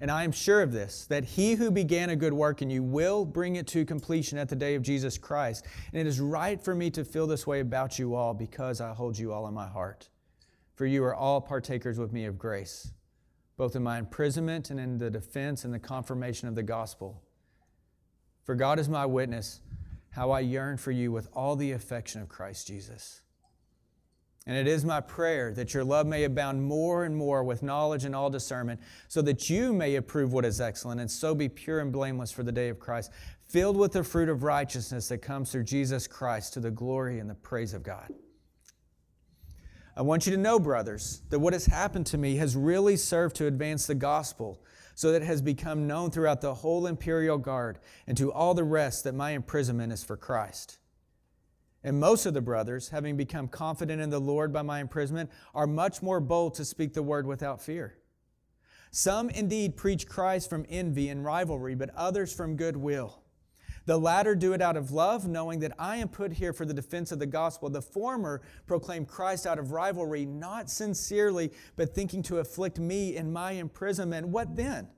And 0.00 0.12
I 0.12 0.22
am 0.22 0.30
sure 0.30 0.62
of 0.62 0.70
this, 0.70 1.06
that 1.06 1.24
he 1.24 1.54
who 1.54 1.68
began 1.68 2.10
a 2.10 2.16
good 2.16 2.32
work 2.32 2.62
in 2.62 2.70
you 2.70 2.80
will 2.80 3.24
bring 3.24 3.56
it 3.56 3.66
to 3.68 3.84
completion 3.84 4.38
at 4.38 4.48
the 4.48 4.54
day 4.54 4.76
of 4.76 4.82
Jesus 4.82 5.18
Christ. 5.18 5.66
And 5.92 6.00
it 6.00 6.06
is 6.06 6.20
right 6.20 6.62
for 6.62 6.76
me 6.76 6.90
to 6.90 7.04
feel 7.04 7.26
this 7.26 7.44
way 7.44 7.58
about 7.58 7.98
you 7.98 8.14
all 8.14 8.34
because 8.34 8.80
I 8.80 8.92
hold 8.92 9.18
you 9.18 9.32
all 9.32 9.48
in 9.48 9.54
my 9.54 9.66
heart. 9.66 10.10
For 10.76 10.86
you 10.86 11.02
are 11.02 11.14
all 11.14 11.40
partakers 11.40 11.98
with 11.98 12.12
me 12.12 12.26
of 12.26 12.38
grace, 12.38 12.92
both 13.56 13.74
in 13.74 13.82
my 13.82 13.98
imprisonment 13.98 14.70
and 14.70 14.78
in 14.78 14.98
the 14.98 15.10
defense 15.10 15.64
and 15.64 15.74
the 15.74 15.78
confirmation 15.80 16.46
of 16.46 16.54
the 16.54 16.62
gospel. 16.62 17.20
For 18.44 18.54
God 18.54 18.78
is 18.78 18.88
my 18.88 19.06
witness 19.06 19.60
how 20.14 20.30
I 20.30 20.40
yearn 20.40 20.76
for 20.76 20.90
you 20.90 21.10
with 21.10 21.28
all 21.32 21.56
the 21.56 21.72
affection 21.72 22.22
of 22.22 22.28
Christ 22.28 22.66
Jesus. 22.66 23.22
And 24.46 24.56
it 24.56 24.66
is 24.66 24.84
my 24.84 25.00
prayer 25.00 25.52
that 25.54 25.72
your 25.72 25.84
love 25.84 26.06
may 26.06 26.24
abound 26.24 26.62
more 26.62 27.04
and 27.04 27.16
more 27.16 27.42
with 27.42 27.62
knowledge 27.62 28.04
and 28.04 28.14
all 28.14 28.28
discernment, 28.28 28.80
so 29.08 29.22
that 29.22 29.48
you 29.48 29.72
may 29.72 29.96
approve 29.96 30.32
what 30.32 30.44
is 30.44 30.60
excellent, 30.60 31.00
and 31.00 31.10
so 31.10 31.34
be 31.34 31.48
pure 31.48 31.80
and 31.80 31.90
blameless 31.90 32.30
for 32.30 32.42
the 32.42 32.52
day 32.52 32.68
of 32.68 32.78
Christ, 32.78 33.10
filled 33.48 33.76
with 33.76 33.92
the 33.92 34.04
fruit 34.04 34.28
of 34.28 34.42
righteousness 34.42 35.08
that 35.08 35.18
comes 35.18 35.50
through 35.50 35.64
Jesus 35.64 36.06
Christ 36.06 36.52
to 36.52 36.60
the 36.60 36.70
glory 36.70 37.18
and 37.20 37.28
the 37.28 37.34
praise 37.34 37.72
of 37.72 37.82
God. 37.82 38.12
I 39.96 40.02
want 40.02 40.26
you 40.26 40.32
to 40.32 40.38
know, 40.38 40.58
brothers, 40.58 41.22
that 41.30 41.38
what 41.38 41.52
has 41.52 41.66
happened 41.66 42.06
to 42.06 42.18
me 42.18 42.36
has 42.36 42.56
really 42.56 42.96
served 42.96 43.36
to 43.36 43.46
advance 43.46 43.86
the 43.86 43.94
gospel, 43.94 44.60
so 44.94 45.12
that 45.12 45.22
it 45.22 45.26
has 45.26 45.42
become 45.42 45.86
known 45.86 46.10
throughout 46.10 46.40
the 46.40 46.54
whole 46.54 46.86
imperial 46.86 47.38
guard 47.38 47.78
and 48.06 48.16
to 48.16 48.32
all 48.32 48.54
the 48.54 48.64
rest 48.64 49.04
that 49.04 49.14
my 49.14 49.30
imprisonment 49.30 49.92
is 49.92 50.04
for 50.04 50.16
Christ. 50.16 50.78
And 51.82 52.00
most 52.00 52.24
of 52.24 52.34
the 52.34 52.40
brothers, 52.40 52.88
having 52.88 53.16
become 53.16 53.48
confident 53.48 54.00
in 54.00 54.10
the 54.10 54.20
Lord 54.20 54.52
by 54.52 54.62
my 54.62 54.80
imprisonment, 54.80 55.30
are 55.54 55.66
much 55.66 56.00
more 56.00 56.20
bold 56.20 56.54
to 56.54 56.64
speak 56.64 56.94
the 56.94 57.02
word 57.02 57.26
without 57.26 57.60
fear. 57.60 57.98
Some 58.90 59.28
indeed 59.28 59.76
preach 59.76 60.06
Christ 60.06 60.48
from 60.48 60.64
envy 60.68 61.08
and 61.08 61.24
rivalry, 61.24 61.74
but 61.74 61.90
others 61.96 62.32
from 62.32 62.56
goodwill. 62.56 63.23
The 63.86 63.98
latter 63.98 64.34
do 64.34 64.54
it 64.54 64.62
out 64.62 64.76
of 64.76 64.92
love, 64.92 65.28
knowing 65.28 65.60
that 65.60 65.72
I 65.78 65.96
am 65.96 66.08
put 66.08 66.32
here 66.32 66.52
for 66.52 66.64
the 66.64 66.72
defense 66.72 67.12
of 67.12 67.18
the 67.18 67.26
gospel. 67.26 67.68
The 67.68 67.82
former 67.82 68.40
proclaim 68.66 69.04
Christ 69.04 69.46
out 69.46 69.58
of 69.58 69.72
rivalry, 69.72 70.24
not 70.24 70.70
sincerely, 70.70 71.52
but 71.76 71.94
thinking 71.94 72.22
to 72.24 72.38
afflict 72.38 72.78
me 72.78 73.16
in 73.16 73.32
my 73.32 73.52
imprisonment. 73.52 74.28
What 74.28 74.56
then? 74.56 74.88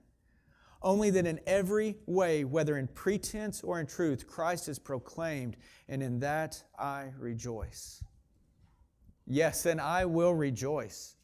Only 0.83 1.11
that 1.11 1.26
in 1.26 1.40
every 1.47 1.97
way, 2.07 2.45
whether 2.45 2.78
in 2.78 2.87
pretense 2.87 3.64
or 3.64 3.81
in 3.81 3.87
truth, 3.87 4.28
Christ 4.28 4.69
is 4.69 4.78
proclaimed, 4.78 5.57
and 5.88 6.00
in 6.00 6.21
that 6.21 6.62
I 6.78 7.11
rejoice. 7.19 8.05
Yes, 9.26 9.66
and 9.66 9.81
I 9.81 10.05
will 10.05 10.35
rejoice. 10.35 11.16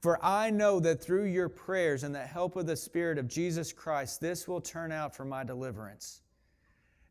For 0.00 0.18
I 0.22 0.50
know 0.50 0.80
that 0.80 1.00
through 1.00 1.26
your 1.26 1.48
prayers 1.48 2.02
and 2.02 2.12
the 2.12 2.20
help 2.20 2.56
of 2.56 2.66
the 2.66 2.76
Spirit 2.76 3.18
of 3.18 3.28
Jesus 3.28 3.72
Christ, 3.72 4.20
this 4.20 4.48
will 4.48 4.60
turn 4.60 4.90
out 4.90 5.14
for 5.14 5.24
my 5.24 5.44
deliverance. 5.44 6.22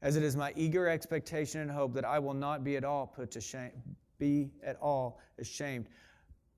As 0.04 0.18
it 0.18 0.24
is 0.24 0.36
my 0.36 0.52
eager 0.58 0.90
expectation 0.90 1.62
and 1.62 1.72
hope 1.72 1.94
that 1.94 2.04
I 2.04 2.20
will 2.20 2.34
not 2.34 2.66
be 2.66 2.76
at 2.76 2.84
all 2.84 3.08
put 3.08 3.32
to 3.32 3.42
shame, 3.42 3.72
be 4.20 4.52
at 4.62 4.76
all 4.82 5.22
ashamed, 5.40 5.88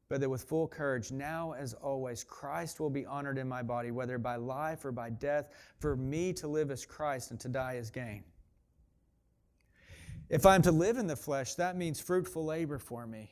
but 0.09 0.19
that 0.19 0.29
with 0.29 0.43
full 0.43 0.67
courage, 0.67 1.11
now 1.11 1.53
as 1.53 1.75
always, 1.75 2.23
Christ 2.23 2.79
will 2.79 2.89
be 2.89 3.05
honored 3.05 3.37
in 3.37 3.47
my 3.47 3.61
body, 3.61 3.91
whether 3.91 4.17
by 4.17 4.35
life 4.35 4.83
or 4.83 4.91
by 4.91 5.11
death. 5.11 5.49
For 5.77 5.95
me 5.95 6.33
to 6.33 6.47
live 6.47 6.71
as 6.71 6.87
Christ 6.87 7.29
and 7.29 7.39
to 7.39 7.47
die 7.47 7.75
as 7.77 7.91
gain. 7.91 8.23
If 10.27 10.47
I'm 10.47 10.63
to 10.63 10.71
live 10.71 10.97
in 10.97 11.05
the 11.05 11.15
flesh, 11.15 11.53
that 11.53 11.77
means 11.77 11.99
fruitful 11.99 12.43
labor 12.43 12.79
for 12.79 13.05
me. 13.05 13.29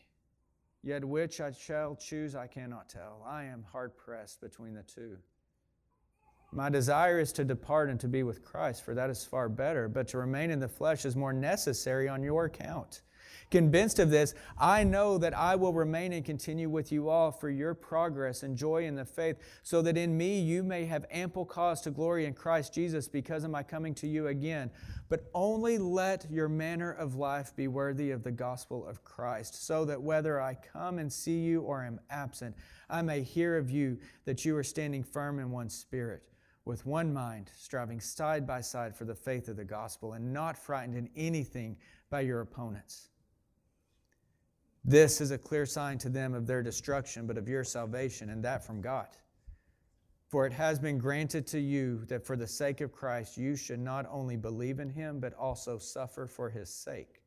Yet 0.84 1.04
which 1.04 1.42
I 1.42 1.52
shall 1.52 1.96
choose, 1.96 2.36
I 2.36 2.46
cannot 2.46 2.88
tell. 2.88 3.26
I 3.26 3.46
am 3.46 3.66
hard 3.72 3.98
pressed 3.98 4.42
between 4.42 4.76
the 4.76 4.84
two. 4.84 5.18
My 6.56 6.70
desire 6.70 7.20
is 7.20 7.32
to 7.34 7.44
depart 7.44 7.90
and 7.90 8.00
to 8.02 8.08
be 8.08 8.22
with 8.22 8.44
Christ, 8.44 8.86
for 8.86 8.94
that 8.94 9.10
is 9.10 9.26
far 9.26 9.50
better, 9.50 9.88
but 9.88 10.08
to 10.10 10.20
remain 10.20 10.52
in 10.52 10.60
the 10.60 10.68
flesh 10.68 11.04
is 11.04 11.16
more 11.16 11.34
necessary 11.34 12.08
on 12.08 12.22
your 12.22 12.46
account. 12.46 13.02
Convinced 13.50 13.98
of 13.98 14.12
this, 14.12 14.36
I 14.58 14.84
know 14.84 15.18
that 15.18 15.36
I 15.36 15.56
will 15.56 15.74
remain 15.74 16.14
and 16.14 16.24
continue 16.24 16.70
with 16.70 16.92
you 16.92 17.10
all 17.10 17.32
for 17.32 17.50
your 17.50 17.74
progress 17.74 18.44
and 18.44 18.56
joy 18.56 18.86
in 18.86 18.96
the 18.96 19.06
faith, 19.06 19.38
so 19.64 19.82
that 19.82 19.98
in 19.98 20.16
me 20.16 20.40
you 20.40 20.62
may 20.62 20.86
have 20.86 21.08
ample 21.10 21.44
cause 21.44 21.82
to 21.82 21.92
glory 21.92 22.26
in 22.26 22.34
Christ 22.34 22.72
Jesus 22.72 23.08
because 23.08 23.44
of 23.44 23.50
my 23.50 23.64
coming 23.64 23.96
to 23.96 24.08
you 24.08 24.28
again. 24.28 24.70
But 25.10 25.30
only 25.34 25.80
let 25.80 26.28
your 26.32 26.50
manner 26.50 26.92
of 26.92 27.16
life 27.16 27.56
be 27.56 27.68
worthy 27.68 28.12
of 28.12 28.22
the 28.22 28.32
gospel 28.32 28.88
of 28.88 29.04
Christ, 29.04 29.66
so 29.66 29.86
that 29.86 30.02
whether 30.02 30.40
I 30.40 30.56
come 30.56 31.00
and 31.00 31.12
see 31.12 31.40
you 31.40 31.62
or 31.62 31.84
am 31.84 32.00
absent, 32.12 32.56
I 32.92 33.02
may 33.02 33.24
hear 33.24 33.58
of 33.58 33.72
you 33.72 33.98
that 34.26 34.46
you 34.46 34.56
are 34.56 34.64
standing 34.64 35.04
firm 35.04 35.40
in 35.40 35.50
one 35.50 35.70
spirit 35.70 36.24
with 36.66 36.86
one 36.86 37.14
mind, 37.14 37.52
striving 37.56 38.00
side 38.00 38.48
by 38.48 38.62
side 38.62 38.96
for 38.96 39.06
the 39.06 39.16
faith 39.16 39.48
of 39.48 39.58
the 39.58 39.66
gospel, 39.66 40.14
and 40.14 40.32
not 40.32 40.58
frightened 40.58 40.96
in 40.96 41.10
anything 41.16 41.76
by 42.10 42.22
your 42.22 42.42
opponents. 42.42 43.10
This 44.86 45.22
is 45.22 45.32
a 45.32 45.38
clear 45.38 45.66
sign 45.66 45.98
to 46.00 46.10
them 46.10 46.34
of 46.34 46.48
their 46.48 46.62
destruction, 46.62 47.26
but 47.28 47.38
of 47.38 47.48
your 47.48 47.64
salvation, 47.64 48.30
and 48.30 48.44
that 48.44 48.66
from 48.66 48.82
God. 48.82 49.08
For 50.28 50.46
it 50.46 50.54
has 50.54 50.80
been 50.80 50.98
granted 50.98 51.46
to 51.48 51.60
you 51.60 52.06
that 52.06 52.26
for 52.26 52.36
the 52.36 52.48
sake 52.48 52.82
of 52.82 52.92
Christ 52.92 53.38
you 53.38 53.56
should 53.56 53.80
not 53.80 54.08
only 54.10 54.36
believe 54.36 54.80
in 54.80 54.90
him, 54.90 55.20
but 55.20 55.34
also 55.36 55.78
suffer 55.78 56.28
for 56.28 56.50
his 56.50 56.70
sake. 56.70 57.22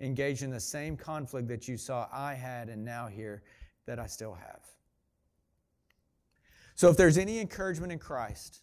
Engage 0.00 0.42
in 0.42 0.50
the 0.50 0.60
same 0.60 0.96
conflict 0.96 1.48
that 1.48 1.68
you 1.68 1.76
saw 1.76 2.08
I 2.12 2.34
had 2.34 2.68
and 2.68 2.84
now 2.84 3.08
hear 3.08 3.42
that 3.86 3.98
I 3.98 4.06
still 4.06 4.34
have. 4.34 4.62
So 6.74 6.90
if 6.90 6.96
there's 6.96 7.18
any 7.18 7.40
encouragement 7.40 7.92
in 7.92 7.98
Christ, 7.98 8.62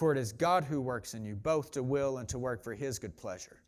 For 0.00 0.12
it 0.12 0.16
is 0.16 0.32
God 0.32 0.64
who 0.64 0.80
works 0.80 1.12
in 1.12 1.26
you, 1.26 1.36
both 1.36 1.72
to 1.72 1.82
will 1.82 2.16
and 2.16 2.28
to 2.30 2.38
work 2.38 2.64
for 2.64 2.72
his 2.72 2.98
good 2.98 3.14
pleasure. 3.18 3.60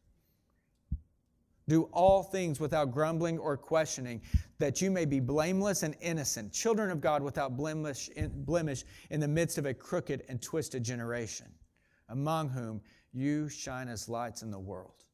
Do 1.69 1.91
all 1.93 2.23
things 2.23 2.59
without 2.59 2.91
grumbling 2.91 3.39
or 3.39 3.59
questioning, 3.59 4.23
that 4.59 4.81
you 4.81 4.91
may 4.91 5.05
be 5.05 5.21
blameless 5.21 5.83
and 5.83 5.95
innocent, 6.01 6.51
children 6.51 6.91
of 6.91 7.03
God 7.03 7.23
without 7.23 7.55
blemish 7.59 8.09
in, 8.17 8.31
blemish 8.45 8.85
in 9.11 9.21
the 9.21 9.29
midst 9.29 9.59
of 9.59 9.67
a 9.67 9.75
crooked 9.75 10.25
and 10.31 10.41
twisted 10.41 10.83
generation, 10.83 11.49
among 12.09 12.49
whom 12.49 12.81
you 13.13 13.51
shine 13.51 13.89
as 13.89 14.09
lights 14.09 14.41
in 14.41 14.51
the 14.51 14.59
world. 14.59 15.05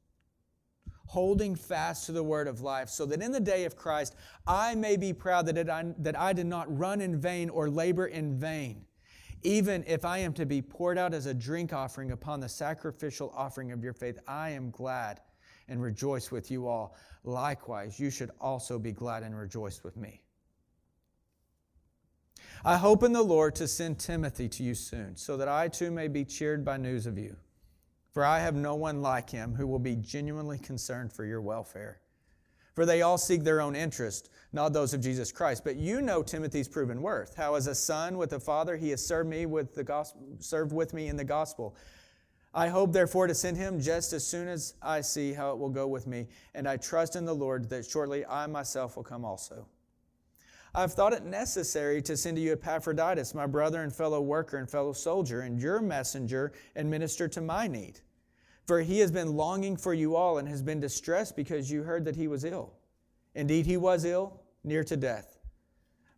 Holding 1.06 1.56
fast 1.56 2.06
to 2.06 2.12
the 2.12 2.22
word 2.22 2.46
of 2.46 2.60
life, 2.60 2.88
so 2.88 3.04
that 3.06 3.22
in 3.22 3.32
the 3.32 3.40
day 3.40 3.64
of 3.64 3.74
Christ 3.74 4.14
I 4.46 4.76
may 4.76 4.96
be 4.96 5.12
proud 5.12 5.46
that, 5.46 5.68
I, 5.68 5.84
that 5.98 6.16
I 6.16 6.32
did 6.32 6.46
not 6.46 6.78
run 6.78 7.00
in 7.00 7.20
vain 7.20 7.50
or 7.50 7.68
labor 7.68 8.06
in 8.06 8.38
vain. 8.38 8.84
Even 9.42 9.84
if 9.86 10.04
I 10.04 10.18
am 10.18 10.32
to 10.34 10.46
be 10.46 10.60
poured 10.60 10.98
out 10.98 11.14
as 11.14 11.26
a 11.26 11.34
drink 11.34 11.72
offering 11.72 12.10
upon 12.10 12.40
the 12.40 12.48
sacrificial 12.48 13.32
offering 13.36 13.72
of 13.72 13.84
your 13.84 13.92
faith, 13.92 14.18
I 14.26 14.50
am 14.50 14.70
glad 14.70 15.20
and 15.68 15.82
rejoice 15.82 16.30
with 16.30 16.50
you 16.50 16.66
all. 16.66 16.96
Likewise, 17.24 18.00
you 18.00 18.10
should 18.10 18.30
also 18.40 18.78
be 18.78 18.92
glad 18.92 19.22
and 19.22 19.38
rejoice 19.38 19.84
with 19.84 19.96
me. 19.96 20.22
I 22.64 22.76
hope 22.76 23.04
in 23.04 23.12
the 23.12 23.22
Lord 23.22 23.54
to 23.56 23.68
send 23.68 24.00
Timothy 24.00 24.48
to 24.48 24.62
you 24.64 24.74
soon, 24.74 25.16
so 25.16 25.36
that 25.36 25.48
I 25.48 25.68
too 25.68 25.90
may 25.90 26.08
be 26.08 26.24
cheered 26.24 26.64
by 26.64 26.76
news 26.76 27.06
of 27.06 27.16
you. 27.16 27.36
For 28.10 28.24
I 28.24 28.40
have 28.40 28.56
no 28.56 28.74
one 28.74 29.00
like 29.00 29.30
him 29.30 29.54
who 29.54 29.66
will 29.66 29.78
be 29.78 29.94
genuinely 29.94 30.58
concerned 30.58 31.12
for 31.12 31.24
your 31.24 31.40
welfare. 31.40 32.00
For 32.78 32.86
they 32.86 33.02
all 33.02 33.18
seek 33.18 33.42
their 33.42 33.60
own 33.60 33.74
interest, 33.74 34.30
not 34.52 34.72
those 34.72 34.94
of 34.94 35.00
Jesus 35.00 35.32
Christ. 35.32 35.64
But 35.64 35.74
you 35.74 36.00
know 36.00 36.22
Timothy's 36.22 36.68
proven 36.68 37.02
worth, 37.02 37.34
how 37.34 37.56
as 37.56 37.66
a 37.66 37.74
son 37.74 38.16
with 38.16 38.34
a 38.34 38.38
father 38.38 38.76
he 38.76 38.90
has 38.90 39.04
served 39.04 39.28
me 39.28 39.46
with 39.46 39.74
the 39.74 39.82
gospel, 39.82 40.22
served 40.38 40.70
with 40.70 40.94
me 40.94 41.08
in 41.08 41.16
the 41.16 41.24
gospel. 41.24 41.74
I 42.54 42.68
hope, 42.68 42.92
therefore, 42.92 43.26
to 43.26 43.34
send 43.34 43.56
him 43.56 43.80
just 43.80 44.12
as 44.12 44.24
soon 44.24 44.46
as 44.46 44.74
I 44.80 45.00
see 45.00 45.32
how 45.32 45.50
it 45.50 45.58
will 45.58 45.70
go 45.70 45.88
with 45.88 46.06
me, 46.06 46.28
and 46.54 46.68
I 46.68 46.76
trust 46.76 47.16
in 47.16 47.24
the 47.24 47.34
Lord 47.34 47.68
that 47.70 47.84
shortly 47.84 48.24
I 48.24 48.46
myself 48.46 48.94
will 48.94 49.02
come 49.02 49.24
also. 49.24 49.66
I've 50.72 50.94
thought 50.94 51.12
it 51.12 51.24
necessary 51.24 52.00
to 52.02 52.16
send 52.16 52.36
to 52.36 52.40
you 52.40 52.52
Epaphroditus, 52.52 53.34
my 53.34 53.46
brother 53.46 53.82
and 53.82 53.92
fellow 53.92 54.20
worker 54.20 54.56
and 54.56 54.70
fellow 54.70 54.92
soldier, 54.92 55.40
and 55.40 55.58
your 55.58 55.80
messenger 55.80 56.52
and 56.76 56.88
minister 56.88 57.26
to 57.26 57.40
my 57.40 57.66
need. 57.66 58.02
For 58.68 58.82
he 58.82 58.98
has 58.98 59.10
been 59.10 59.34
longing 59.34 59.78
for 59.78 59.94
you 59.94 60.14
all 60.14 60.36
and 60.36 60.46
has 60.46 60.60
been 60.60 60.78
distressed 60.78 61.34
because 61.36 61.70
you 61.70 61.84
heard 61.84 62.04
that 62.04 62.16
he 62.16 62.28
was 62.28 62.44
ill. 62.44 62.74
Indeed, 63.34 63.64
he 63.64 63.78
was 63.78 64.04
ill, 64.04 64.42
near 64.62 64.84
to 64.84 64.94
death. 64.94 65.38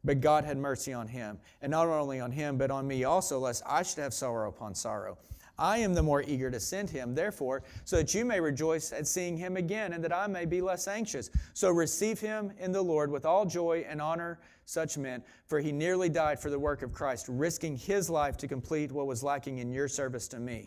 But 0.03 0.21
God 0.21 0.43
had 0.43 0.59
mercy 0.59 0.93
on 0.93 1.07
him, 1.07 1.39
and 1.63 1.71
not 1.71 1.87
only 1.87 2.19
on 2.19 2.33
him, 2.33 2.59
but 2.59 2.73
on 2.73 2.89
me 2.89 3.05
also, 3.05 3.39
lest 3.39 3.63
I 3.65 3.85
should 3.85 4.03
have 4.03 4.13
sorrow 4.13 4.49
upon 4.49 4.75
sorrow. 4.75 5.17
I 5.61 5.79
am 5.79 5.95
the 5.95 6.03
more 6.03 6.23
eager 6.23 6.51
to 6.51 6.59
send 6.59 6.91
him, 6.91 7.15
therefore, 7.15 7.63
so 7.85 7.99
that 7.99 8.15
you 8.15 8.25
may 8.25 8.41
rejoice 8.41 8.93
at 8.93 9.07
seeing 9.07 9.37
him 9.37 9.57
again, 9.57 9.93
and 9.93 10.03
that 10.03 10.13
I 10.13 10.27
may 10.27 10.45
be 10.45 10.61
less 10.61 10.89
anxious. 10.89 11.31
So 11.53 11.71
receive 11.71 12.19
him 12.19 12.51
in 12.59 12.73
the 12.73 12.83
Lord 12.83 13.13
with 13.13 13.27
all 13.27 13.47
joy 13.47 13.87
and 13.89 14.03
honor 14.03 14.41
such 14.65 14.99
men, 14.99 15.23
for 15.47 15.61
he 15.61 15.71
nearly 15.71 16.09
died 16.09 16.41
for 16.41 16.51
the 16.51 16.59
work 16.59 16.83
of 16.83 16.93
Christ, 16.93 17.27
risking 17.29 17.77
his 17.77 18.11
life 18.11 18.37
to 18.39 18.49
complete 18.49 18.91
what 18.91 19.07
was 19.07 19.23
lacking 19.23 19.59
in 19.59 19.71
your 19.71 19.87
service 19.87 20.27
to 20.29 20.41
me. 20.41 20.67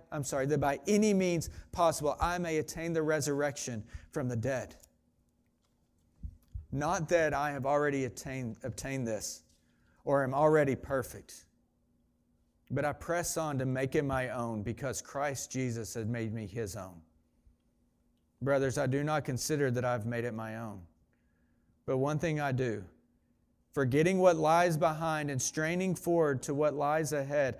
I'm 0.11 0.23
sorry, 0.23 0.45
that 0.47 0.59
by 0.59 0.79
any 0.87 1.13
means 1.13 1.49
possible 1.71 2.15
I 2.19 2.37
may 2.37 2.57
attain 2.57 2.93
the 2.93 3.01
resurrection 3.01 3.83
from 4.11 4.27
the 4.27 4.35
dead. 4.35 4.75
Not 6.71 7.09
that 7.09 7.33
I 7.33 7.51
have 7.51 7.65
already 7.65 8.05
attained, 8.05 8.57
obtained 8.63 9.07
this 9.07 9.43
or 10.05 10.23
am 10.23 10.33
already 10.33 10.75
perfect, 10.75 11.45
but 12.69 12.85
I 12.85 12.93
press 12.93 13.35
on 13.37 13.59
to 13.59 13.65
make 13.65 13.95
it 13.95 14.03
my 14.03 14.29
own 14.29 14.63
because 14.63 15.01
Christ 15.01 15.51
Jesus 15.51 15.93
has 15.95 16.05
made 16.05 16.33
me 16.33 16.47
his 16.47 16.75
own. 16.75 17.01
Brothers, 18.41 18.77
I 18.77 18.87
do 18.87 19.03
not 19.03 19.25
consider 19.25 19.69
that 19.71 19.85
I've 19.85 20.05
made 20.05 20.23
it 20.23 20.33
my 20.33 20.57
own. 20.57 20.81
But 21.85 21.97
one 21.97 22.17
thing 22.17 22.39
I 22.39 22.51
do, 22.51 22.83
forgetting 23.73 24.19
what 24.19 24.37
lies 24.37 24.77
behind 24.77 25.29
and 25.29 25.41
straining 25.41 25.93
forward 25.93 26.41
to 26.43 26.53
what 26.53 26.73
lies 26.73 27.13
ahead, 27.13 27.59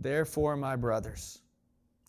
Therefore, 0.00 0.56
my 0.56 0.76
brothers, 0.76 1.40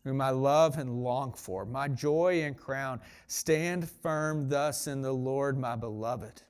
whom 0.03 0.21
I 0.21 0.29
love 0.29 0.77
and 0.77 1.03
long 1.03 1.33
for, 1.33 1.65
my 1.65 1.87
joy 1.87 2.43
and 2.43 2.57
crown. 2.57 3.01
Stand 3.27 3.89
firm 3.89 4.49
thus 4.49 4.87
in 4.87 5.01
the 5.01 5.11
Lord, 5.11 5.57
my 5.57 5.75
beloved. 5.75 6.41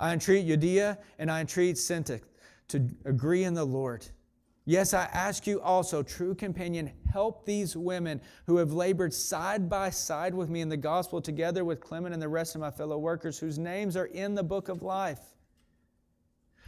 I 0.00 0.12
entreat 0.12 0.46
Euodia 0.46 0.98
and 1.18 1.30
I 1.30 1.40
entreat 1.40 1.76
Syntyche 1.76 2.22
to 2.68 2.88
agree 3.04 3.44
in 3.44 3.54
the 3.54 3.64
Lord. 3.64 4.06
Yes, 4.64 4.92
I 4.92 5.04
ask 5.14 5.46
you 5.46 5.62
also, 5.62 6.02
true 6.02 6.34
companion, 6.34 6.92
help 7.10 7.46
these 7.46 7.74
women 7.74 8.20
who 8.46 8.58
have 8.58 8.74
labored 8.74 9.14
side 9.14 9.68
by 9.68 9.88
side 9.88 10.34
with 10.34 10.50
me 10.50 10.60
in 10.60 10.68
the 10.68 10.76
gospel, 10.76 11.22
together 11.22 11.64
with 11.64 11.80
Clement 11.80 12.12
and 12.12 12.22
the 12.22 12.28
rest 12.28 12.54
of 12.54 12.60
my 12.60 12.70
fellow 12.70 12.98
workers, 12.98 13.38
whose 13.38 13.58
names 13.58 13.96
are 13.96 14.06
in 14.06 14.34
the 14.34 14.42
book 14.42 14.68
of 14.68 14.82
life. 14.82 15.37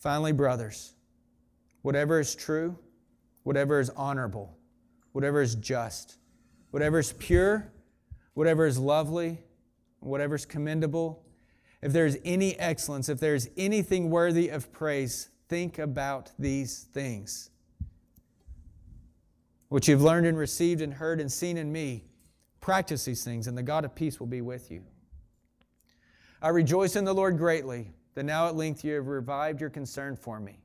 Finally, 0.00 0.32
brothers, 0.32 0.94
whatever 1.82 2.18
is 2.18 2.34
true, 2.34 2.76
whatever 3.42 3.78
is 3.78 3.90
honorable, 3.90 4.56
whatever 5.12 5.42
is 5.42 5.54
just, 5.56 6.16
whatever 6.70 6.98
is 6.98 7.12
pure, 7.12 7.70
whatever 8.32 8.64
is 8.64 8.78
lovely, 8.78 9.38
whatever 9.98 10.34
is 10.34 10.46
commendable, 10.46 11.22
if 11.82 11.92
there's 11.92 12.16
any 12.24 12.58
excellence, 12.58 13.10
if 13.10 13.20
there's 13.20 13.50
anything 13.58 14.08
worthy 14.08 14.48
of 14.48 14.72
praise, 14.72 15.28
think 15.48 15.78
about 15.78 16.32
these 16.38 16.86
things. 16.94 17.50
What 19.68 19.86
you've 19.86 20.02
learned 20.02 20.26
and 20.26 20.38
received 20.38 20.80
and 20.80 20.94
heard 20.94 21.20
and 21.20 21.30
seen 21.30 21.58
in 21.58 21.70
me, 21.70 22.04
practice 22.62 23.04
these 23.04 23.22
things, 23.22 23.46
and 23.46 23.56
the 23.56 23.62
God 23.62 23.84
of 23.84 23.94
peace 23.94 24.18
will 24.18 24.26
be 24.26 24.40
with 24.40 24.70
you. 24.70 24.82
I 26.40 26.48
rejoice 26.48 26.96
in 26.96 27.04
the 27.04 27.12
Lord 27.12 27.36
greatly 27.36 27.92
that 28.14 28.24
now 28.24 28.48
at 28.48 28.56
length 28.56 28.84
you 28.84 28.94
have 28.94 29.06
revived 29.06 29.60
your 29.60 29.70
concern 29.70 30.16
for 30.16 30.40
me. 30.40 30.58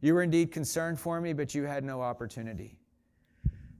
You 0.00 0.14
were 0.14 0.22
indeed 0.22 0.52
concerned 0.52 1.00
for 1.00 1.20
me, 1.20 1.32
but 1.32 1.54
you 1.54 1.64
had 1.64 1.84
no 1.84 2.00
opportunity. 2.00 2.78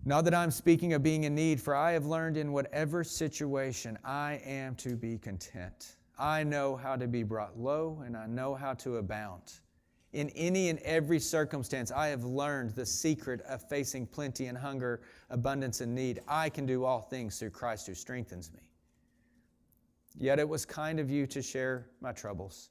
Not 0.05 0.25
that 0.25 0.35
I'm 0.35 0.51
speaking 0.51 0.95
of 0.95 1.03
being 1.03 1.25
in 1.25 1.35
need, 1.35 1.61
for 1.61 1.75
I 1.75 1.93
have 1.93 2.07
learned 2.07 2.37
in 2.37 2.53
whatever 2.53 3.05
situation 3.05 3.99
I 4.05 4.41
am 4.45 4.75
to 4.77 4.97
be 4.97 5.19
content. 5.19 5.97
I 6.19 6.43
know 6.43 6.77
how 6.77 6.97
to 6.97 7.07
be 7.07 7.23
brought 7.23 7.59
low, 7.59 8.03
and 8.05 8.17
I 8.17 8.27
know 8.27 8.55
how 8.55 8.75
to 8.75 8.97
abound. 8.97 9.53
In 10.15 10.31
any 10.31 10.71
and 10.71 10.79
every 10.81 11.21
circumstance, 11.21 11.93
I 11.93 12.09
have 12.09 12.25
learned 12.25 12.71
the 12.71 12.87
secret 12.87 13.43
of 13.43 13.69
facing 13.69 14.07
plenty 14.07 14.47
and 14.47 14.57
hunger, 14.57 15.03
abundance 15.29 15.83
and 15.83 15.95
need. 15.95 16.21
I 16.27 16.49
can 16.49 16.65
do 16.65 16.85
all 16.85 17.03
things 17.03 17.39
through 17.39 17.51
Christ 17.51 17.87
who 17.87 17.95
strengthens 17.95 18.51
me. 18.53 18.71
Yet 20.17 20.39
it 20.39 20.49
was 20.49 20.65
kind 20.65 20.99
of 20.99 21.11
you 21.11 21.27
to 21.27 21.43
share 21.43 21.91
my 22.01 22.13
troubles. 22.13 22.71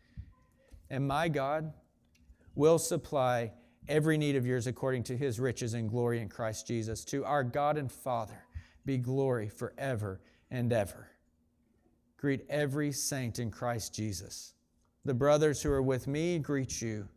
And 0.91 1.07
my 1.07 1.29
God 1.29 1.71
will 2.53 2.77
supply 2.77 3.53
every 3.87 4.17
need 4.17 4.35
of 4.35 4.45
yours 4.45 4.67
according 4.67 5.03
to 5.03 5.15
his 5.15 5.39
riches 5.39 5.73
and 5.73 5.89
glory 5.89 6.19
in 6.19 6.27
Christ 6.27 6.67
Jesus. 6.67 7.05
To 7.05 7.23
our 7.23 7.45
God 7.45 7.77
and 7.77 7.89
Father 7.89 8.43
be 8.85 8.97
glory 8.97 9.47
forever 9.47 10.19
and 10.51 10.71
ever. 10.73 11.07
Greet 12.17 12.45
every 12.49 12.91
saint 12.91 13.39
in 13.39 13.49
Christ 13.49 13.95
Jesus. 13.95 14.53
The 15.05 15.13
brothers 15.13 15.61
who 15.61 15.71
are 15.71 15.81
with 15.81 16.07
me 16.07 16.37
greet 16.37 16.81
you, 16.81 17.07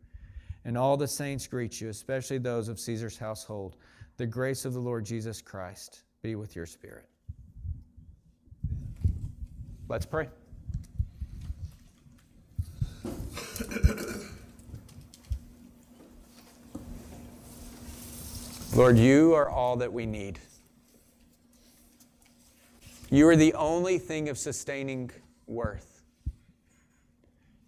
and 0.63 0.77
all 0.77 0.95
the 0.95 1.07
saints 1.07 1.45
greet 1.45 1.79
you, 1.81 1.89
especially 1.89 2.37
those 2.37 2.69
of 2.69 2.79
Caesar's 2.79 3.17
household. 3.17 3.75
The 4.15 4.25
grace 4.25 4.63
of 4.63 4.73
the 4.73 4.79
Lord 4.79 5.05
Jesus 5.05 5.41
Christ 5.41 6.03
be 6.21 6.35
with 6.35 6.55
your 6.55 6.65
spirit. 6.65 7.09
Let's 9.89 10.05
pray. 10.05 10.29
Lord, 18.75 18.97
you 18.97 19.33
are 19.33 19.49
all 19.49 19.75
that 19.77 19.91
we 19.91 20.05
need. 20.05 20.39
You 23.09 23.27
are 23.27 23.35
the 23.35 23.53
only 23.53 23.99
thing 23.99 24.29
of 24.29 24.37
sustaining 24.37 25.11
worth. 25.47 26.03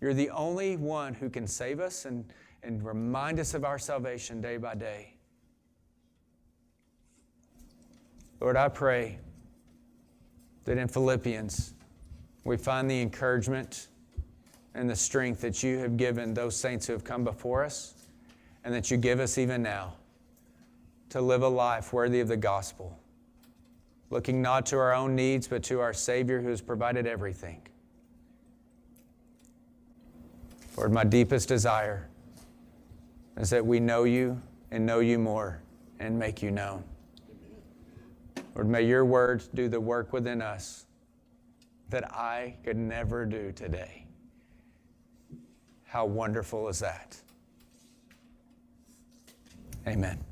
You're 0.01 0.13
the 0.13 0.29
only 0.29 0.77
one 0.77 1.13
who 1.13 1.29
can 1.29 1.47
save 1.47 1.79
us 1.79 2.05
and, 2.05 2.25
and 2.63 2.85
remind 2.85 3.39
us 3.39 3.53
of 3.53 3.65
our 3.65 3.79
salvation 3.79 4.41
day 4.41 4.57
by 4.57 4.75
day. 4.75 5.13
Lord, 8.39 8.55
I 8.55 8.69
pray 8.69 9.19
that 10.65 10.77
in 10.77 10.87
Philippians 10.87 11.73
we 12.43 12.57
find 12.57 12.89
the 12.89 13.01
encouragement 13.01 13.87
and 14.77 14.87
the 14.87 14.95
strength 14.95 15.41
that 15.41 15.63
you 15.63 15.79
have 15.79 15.97
given 15.97 16.35
those 16.35 16.55
saints 16.55 16.85
who 16.85 16.93
have 16.93 17.03
come 17.03 17.23
before 17.23 17.65
us, 17.65 17.95
and 18.63 18.73
that 18.73 18.91
you 18.91 18.97
give 18.97 19.19
us 19.19 19.37
even 19.37 19.63
now 19.63 19.95
to 21.09 21.19
live 21.19 21.41
a 21.41 21.47
life 21.47 21.93
worthy 21.93 22.19
of 22.19 22.27
the 22.27 22.37
gospel, 22.37 22.97
looking 24.09 24.41
not 24.41 24.65
to 24.67 24.77
our 24.77 24.93
own 24.93 25.15
needs, 25.15 25.47
but 25.47 25.63
to 25.63 25.79
our 25.79 25.93
Savior 25.93 26.41
who 26.41 26.49
has 26.49 26.61
provided 26.61 27.07
everything. 27.07 27.61
Lord, 30.77 30.91
my 30.93 31.03
deepest 31.03 31.47
desire 31.47 32.07
is 33.35 33.49
that 33.49 33.65
we 33.65 33.79
know 33.79 34.03
you 34.03 34.39
and 34.69 34.85
know 34.85 34.99
you 34.99 35.17
more 35.17 35.59
and 35.99 36.19
make 36.19 36.43
you 36.43 36.51
known. 36.51 36.83
Lord, 38.53 38.69
may 38.69 38.83
your 38.83 39.05
words 39.05 39.47
do 39.47 39.69
the 39.69 39.79
work 39.79 40.13
within 40.13 40.41
us 40.41 40.85
that 41.89 42.11
I 42.13 42.55
could 42.63 42.77
never 42.77 43.25
do 43.25 43.51
today. 43.51 44.06
How 45.87 46.05
wonderful 46.05 46.67
is 46.67 46.79
that? 46.79 47.15
Amen. 49.87 50.26